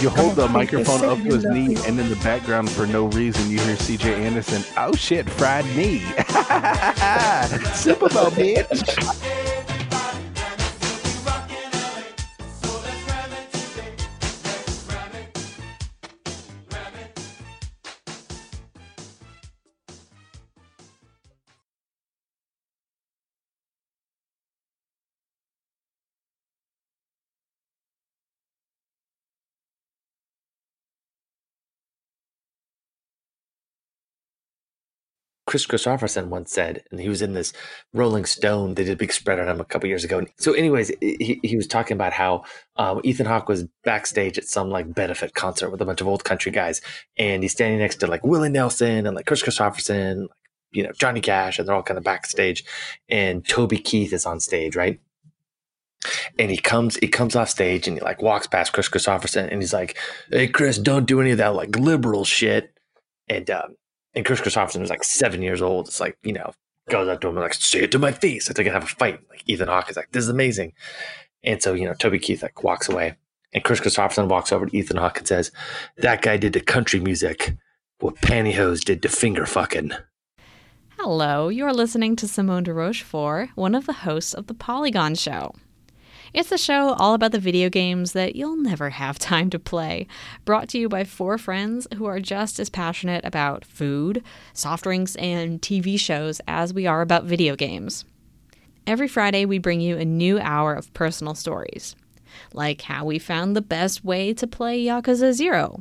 [0.00, 3.50] you hold the microphone up to his knee, and in the background, for no reason,
[3.50, 4.14] you hear C.J.
[4.14, 4.64] Anderson.
[4.76, 6.00] Oh shit, fried knee.
[7.74, 9.77] Super Bowl, bitch.
[35.48, 37.54] Kris Kristofferson once said, and he was in this
[37.94, 38.74] Rolling Stone.
[38.74, 40.26] They did a big spread on him a couple years ago.
[40.36, 42.44] So, anyways, he, he was talking about how
[42.76, 46.22] um, Ethan Hawke was backstage at some like benefit concert with a bunch of old
[46.22, 46.82] country guys,
[47.16, 50.30] and he's standing next to like Willie Nelson and like Kris Kristofferson, like,
[50.72, 52.62] you know Johnny Cash, and they're all kind of backstage,
[53.08, 55.00] and Toby Keith is on stage, right?
[56.38, 59.62] And he comes, he comes off stage and he like walks past Kris Kristofferson and
[59.62, 59.96] he's like,
[60.30, 62.70] "Hey, Kris, don't do any of that like liberal shit."
[63.30, 63.76] And um,
[64.14, 65.88] and Kris Kristofferson was like seven years old.
[65.88, 66.52] It's like, you know,
[66.88, 68.50] goes up to him and like, say it to my face.
[68.50, 69.20] I think I have a fight.
[69.28, 70.72] Like Ethan Hawke is like, this is amazing.
[71.44, 73.16] And so, you know, Toby Keith like walks away.
[73.52, 75.50] And Kris Kristofferson walks over to Ethan Hawke and says,
[75.98, 77.56] That guy did to country music
[78.00, 79.92] what pantyhose did to finger fucking.
[80.98, 85.54] Hello, you're listening to Simone de Rochefort, one of the hosts of The Polygon Show.
[86.34, 90.06] It's a show all about the video games that you'll never have time to play,
[90.44, 94.22] brought to you by four friends who are just as passionate about food,
[94.52, 98.04] soft drinks, and TV shows as we are about video games.
[98.86, 101.96] Every Friday, we bring you a new hour of personal stories,
[102.52, 105.80] like how we found the best way to play Yakuza Zero,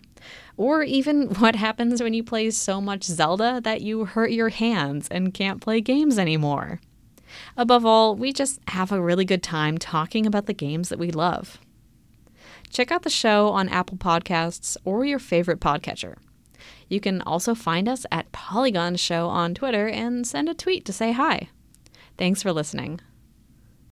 [0.55, 5.09] or even what happens when you play so much Zelda that you hurt your hands
[5.09, 6.79] and can't play games anymore.
[7.55, 11.11] Above all, we just have a really good time talking about the games that we
[11.11, 11.59] love.
[12.69, 16.15] Check out the show on Apple Podcasts or your favorite podcatcher.
[16.89, 20.93] You can also find us at Polygon Show on Twitter and send a tweet to
[20.93, 21.49] say hi.
[22.17, 22.99] Thanks for listening.